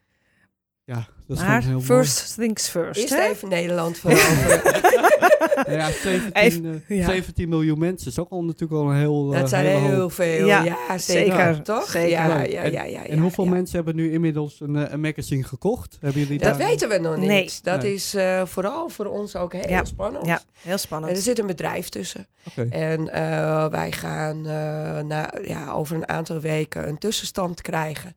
Ja, 0.86 1.06
dat 1.26 1.36
is 1.36 1.42
Maar 1.42 1.62
gewoon 1.62 1.76
heel 1.78 1.86
first 1.96 2.34
things 2.34 2.68
first. 2.68 3.00
eerst 3.00 3.14
hè? 3.16 3.22
even 3.28 3.48
Nederland 3.48 3.98
veroveren. 3.98 4.46
mooi. 4.62 4.82
Ja, 5.68 5.90
17, 5.90 6.32
Even- 6.32 6.84
eh, 6.88 6.98
ja. 6.98 7.04
17 7.06 7.48
miljoen 7.48 7.78
mensen 7.78 8.10
is 8.10 8.18
ook 8.18 8.30
al 8.30 8.44
natuurlijk 8.44 8.80
al 8.82 8.90
een 8.90 8.96
heel 8.96 9.32
eh, 9.32 9.40
dat 9.40 9.48
zijn 9.48 9.66
heel 9.66 9.94
hoop. 10.00 10.12
veel. 10.12 10.46
Ja, 10.46 10.62
Ja, 10.64 10.98
zeker. 10.98 11.32
zeker. 11.34 11.62
Toch? 11.62 11.88
Zeker. 11.90 12.08
Ja, 12.10 12.42
ja, 12.42 12.62
En- 12.62 12.72
ja, 12.72 12.82
ja, 12.82 13.06
En 13.06 13.18
hoeveel 13.18 13.44
ja. 13.44 13.50
mensen 13.50 13.76
hebben 13.76 13.96
nu 13.96 14.12
inmiddels 14.12 14.60
een, 14.60 14.76
eh, 14.76 14.92
een 14.92 15.00
magazine 15.00 15.44
gekocht? 15.44 15.96
Hebben 16.00 16.20
jullie 16.22 16.38
Dat 16.38 16.58
daar... 16.58 16.68
weten 16.68 16.88
we 16.88 16.98
nog 16.98 17.16
niet. 17.16 17.28
Nee. 17.28 17.50
Dat 17.62 17.82
Nee. 17.82 17.94
is 17.94 18.14
eh, 18.14 18.46
vooral 18.46 18.88
voor 18.88 19.06
ons 19.06 19.36
ook 19.36 19.52
heel 19.52 19.68
Ja. 19.68 19.84
spannend. 19.84 20.26
Ja, 20.26 20.32
heel 20.34 20.42
En 20.64 20.72
er 20.72 20.78
spannend. 20.78 21.18
zit 21.18 21.38
een 21.38 21.46
bedrijf 21.46 21.88
tussen. 21.88 22.26
Oké. 22.48 22.68
En 22.70 23.08
eh, 23.12 23.66
wij 23.68 23.92
gaan 23.92 24.36
eh, 24.46 24.52
na, 25.02 25.32
ja, 25.44 25.72
over 25.72 25.96
een 25.96 26.08
aantal 26.08 26.40
weken 26.40 26.88
een 26.88 26.98
tussenstand 26.98 27.60
krijgen. 27.60 28.16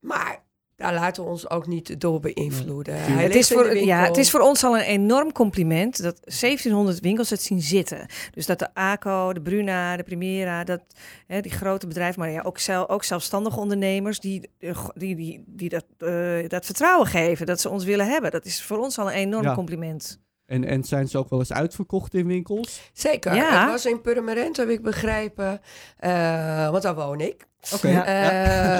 Maar 0.00 0.42
daar 0.82 0.94
laten 0.94 1.24
we 1.24 1.28
ons 1.30 1.50
ook 1.50 1.66
niet 1.66 2.00
door 2.00 2.20
beïnvloeden. 2.20 2.94
Hij 2.96 3.22
Het 3.22 3.34
is, 3.34 3.48
voor, 3.48 3.76
ja, 3.76 4.04
het 4.04 4.16
is 4.16 4.30
voor 4.30 4.40
ons 4.40 4.64
al 4.64 4.76
een 4.78 4.84
enorm 4.84 5.32
compliment 5.32 6.02
dat 6.02 6.20
1700 6.24 7.00
winkels 7.00 7.30
het 7.30 7.42
zien 7.42 7.60
zitten. 7.62 8.06
Dus 8.30 8.46
dat 8.46 8.58
de 8.58 8.74
ACO, 8.74 9.32
de 9.32 9.40
Bruna, 9.40 9.96
de 9.96 10.02
Primera, 10.02 10.64
dat, 10.64 10.80
hè, 11.26 11.40
die 11.40 11.52
grote 11.52 11.86
bedrijven, 11.86 12.20
maar 12.20 12.30
ja, 12.30 12.42
ook, 12.42 12.58
zelf, 12.58 12.88
ook 12.88 13.04
zelfstandige 13.04 13.60
ondernemers 13.60 14.20
die, 14.20 14.50
eh, 14.58 14.88
die, 14.94 15.16
die, 15.16 15.44
die 15.46 15.68
dat, 15.68 15.84
eh, 15.98 16.48
dat 16.48 16.64
vertrouwen 16.64 17.06
geven, 17.06 17.46
dat 17.46 17.60
ze 17.60 17.68
ons 17.68 17.84
willen 17.84 18.06
hebben. 18.06 18.30
Dat 18.30 18.44
is 18.44 18.62
voor 18.62 18.78
ons 18.78 18.98
al 18.98 19.06
een 19.06 19.16
enorm 19.16 19.44
Ja. 19.44 19.54
compliment. 19.54 20.20
En, 20.52 20.64
en 20.64 20.84
zijn 20.84 21.08
ze 21.08 21.18
ook 21.18 21.30
wel 21.30 21.38
eens 21.38 21.52
uitverkocht 21.52 22.14
in 22.14 22.26
winkels? 22.26 22.90
Zeker. 22.92 23.34
Ja. 23.34 23.60
Het 23.60 23.70
was 23.70 23.86
in 23.86 24.00
Purmerend, 24.00 24.56
heb 24.56 24.68
ik 24.68 24.82
begrepen. 24.82 25.60
Eh, 25.98 26.70
want 26.70 26.82
daar 26.82 26.94
woon 26.94 27.20
ik. 27.20 27.46
Oké. 27.74 27.88
Ja. 27.88 28.04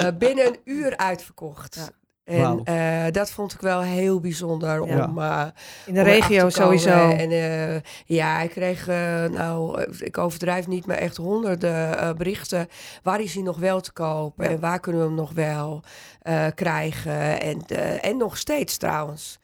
Eh, 0.05 0.13
binnen 0.19 0.47
een 0.47 0.59
uur 0.65 0.97
uitverkocht. 0.97 1.77
Ja. 1.77 1.91
En 2.25 2.61
eh, 2.65 3.13
dat 3.13 3.31
vond 3.31 3.53
ik 3.53 3.61
wel 3.61 3.81
heel 3.81 4.21
bijzonder 4.21 4.87
Ja. 4.87 5.05
om 5.07 5.19
eh, 5.19 5.47
In 5.87 5.95
de 5.95 6.01
om 6.01 6.07
regio 6.07 6.37
erachter 6.37 6.53
te 6.53 6.61
komen. 6.63 6.79
sowieso. 6.81 7.11
En 7.17 7.31
eh, 7.31 7.81
ja, 8.05 8.41
ik 8.41 8.51
kreeg, 8.51 8.87
nou, 9.31 9.83
ik 9.99 10.19
overdrijf 10.19 10.67
niet, 10.67 10.87
maar 10.87 10.97
echt 10.97 11.17
honderden 11.17 11.99
eh, 11.99 12.13
berichten. 12.13 12.69
Waar 13.03 13.21
is 13.21 13.35
hij 13.35 13.43
nog 13.43 13.59
wel 13.59 13.81
te 13.81 13.93
kopen 13.93 14.45
Ja. 14.45 14.51
en 14.51 14.61
waar 14.61 14.81
kunnen 14.81 15.01
we 15.01 15.07
hem 15.07 15.17
nog 15.17 15.33
wel 15.33 15.83
eh, 16.23 16.47
krijgen? 16.55 17.41
En, 17.41 17.63
eh, 17.67 18.05
en 18.05 18.17
nog 18.17 18.37
steeds 18.39 18.77
trouwens. 18.77 19.39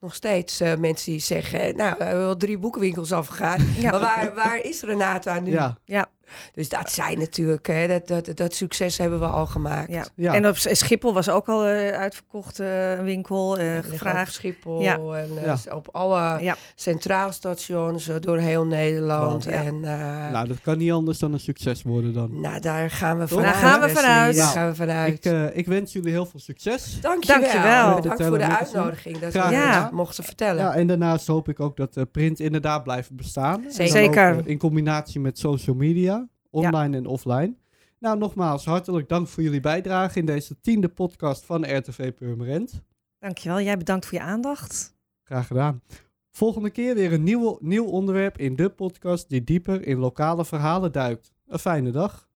Nog 0.00 0.14
steeds 0.14 0.60
eh, 0.60 0.76
mensen 0.76 1.12
die 1.12 1.20
zeggen, 1.20 1.76
nou, 1.76 1.94
we 1.98 2.04
hebben 2.04 2.24
wel 2.24 2.36
drie 2.36 2.58
boekenwinkels 2.58 3.12
afgegaan. 3.12 3.66
Ja. 3.78 3.90
Maar 3.90 4.00
waar, 4.00 4.34
waar 4.34 4.58
is 4.62 4.82
Renata 4.82 5.40
nu? 5.40 5.50
Ja. 5.50 5.78
Ja. 5.84 6.06
Dus 6.54 6.68
dat 6.68 6.90
zijn 6.90 7.18
natuurlijk, 7.18 7.66
hè, 7.66 7.86
dat, 7.86 8.08
dat, 8.08 8.36
dat 8.36 8.54
succes 8.54 8.98
hebben 8.98 9.18
we 9.20 9.26
al 9.26 9.46
gemaakt. 9.46 9.90
Ja. 9.90 10.04
Ja. 10.14 10.34
En 10.34 10.48
op 10.48 10.56
Schiphol 10.56 11.12
was 11.14 11.28
ook 11.30 11.48
al 11.48 11.64
uitverkocht 11.64 12.58
een 12.58 13.04
winkel, 13.04 13.58
eh, 13.58 13.64
We 13.64 13.64
liggen 13.72 13.84
op 13.84 13.90
gevraagd. 13.98 14.32
Schiphol 14.32 14.82
Ja. 14.82 14.94
en 14.98 15.28
Ja. 15.44 15.56
op 15.74 15.88
alle 15.92 16.42
Ja. 16.42 16.56
centraalstations 16.74 18.08
eh, 18.08 18.16
door 18.20 18.38
heel 18.38 18.66
Nederland. 18.66 19.44
Ja. 19.44 19.50
En 19.50 19.74
uh, 19.74 20.30
Nou, 20.30 20.48
dat 20.48 20.60
kan 20.62 20.78
niet 20.78 20.92
anders 20.92 21.18
dan 21.18 21.32
een 21.32 21.40
succes 21.40 21.82
worden 21.82 22.12
dan. 22.12 22.40
nou, 22.40 22.60
daar 22.60 22.90
gaan 22.90 23.18
we 23.18 23.28
vanuit. 23.28 23.44
Daar 23.46 23.54
gaan 23.54 23.80
we 23.80 23.88
vanuit. 23.88 24.36
Nou, 24.36 24.48
gaan 24.52 24.68
we 24.68 24.74
vanuit. 24.74 25.24
Ik, 25.24 25.32
eh, 25.32 25.56
ik 25.56 25.66
wens 25.66 25.92
jullie 25.92 26.10
heel 26.12 26.26
veel 26.26 26.40
succes. 26.40 26.98
Dankjewel. 27.00 27.40
Dankjewel. 27.40 27.94
Bedankt 28.00 28.22
voor 28.24 28.38
de 28.38 28.56
uitnodiging 28.58 29.18
dat 29.18 29.30
Graag 29.30 29.74
we 29.76 29.82
dit 29.82 29.90
mochten 29.92 30.24
vertellen. 30.24 30.62
Ja, 30.64 30.74
en 30.74 30.86
daarnaast 30.86 31.26
hoop 31.26 31.48
ik 31.48 31.60
ook 31.60 31.76
dat 31.76 31.98
print 32.12 32.40
inderdaad 32.40 32.82
blijft 32.82 33.10
bestaan. 33.16 33.64
Zeker. 33.68 34.34
Ook, 34.38 34.44
in 34.46 34.58
combinatie 34.58 35.20
met 35.20 35.38
social 35.38 35.76
media, 35.76 36.19
online 36.50 36.96
en 36.96 37.06
offline. 37.06 37.54
Nou, 37.98 38.18
nogmaals, 38.18 38.64
hartelijk 38.64 39.08
dank 39.08 39.28
voor 39.28 39.42
jullie 39.42 39.60
bijdrage 39.60 40.18
in 40.18 40.26
deze 40.26 40.60
tiende 40.60 40.88
podcast 40.88 41.44
van 41.44 41.76
RTV 41.76 42.12
Purmerend. 42.12 42.82
Dankjewel. 43.18 43.60
Jij 43.60 43.76
bedankt 43.76 44.06
voor 44.06 44.18
je 44.18 44.24
aandacht. 44.24 44.96
Graag 45.22 45.46
gedaan. 45.46 45.82
Volgende 46.30 46.70
keer 46.70 46.94
weer 46.94 47.12
een 47.12 47.22
nieuw, 47.22 47.58
nieuw 47.60 47.86
onderwerp 47.86 48.38
in 48.38 48.56
de 48.56 48.70
podcast 48.70 49.28
die 49.28 49.44
dieper 49.44 49.86
in 49.86 49.98
lokale 49.98 50.44
verhalen 50.44 50.92
duikt. 50.92 51.32
Een 51.46 51.58
fijne 51.58 51.90
dag. 51.90 52.28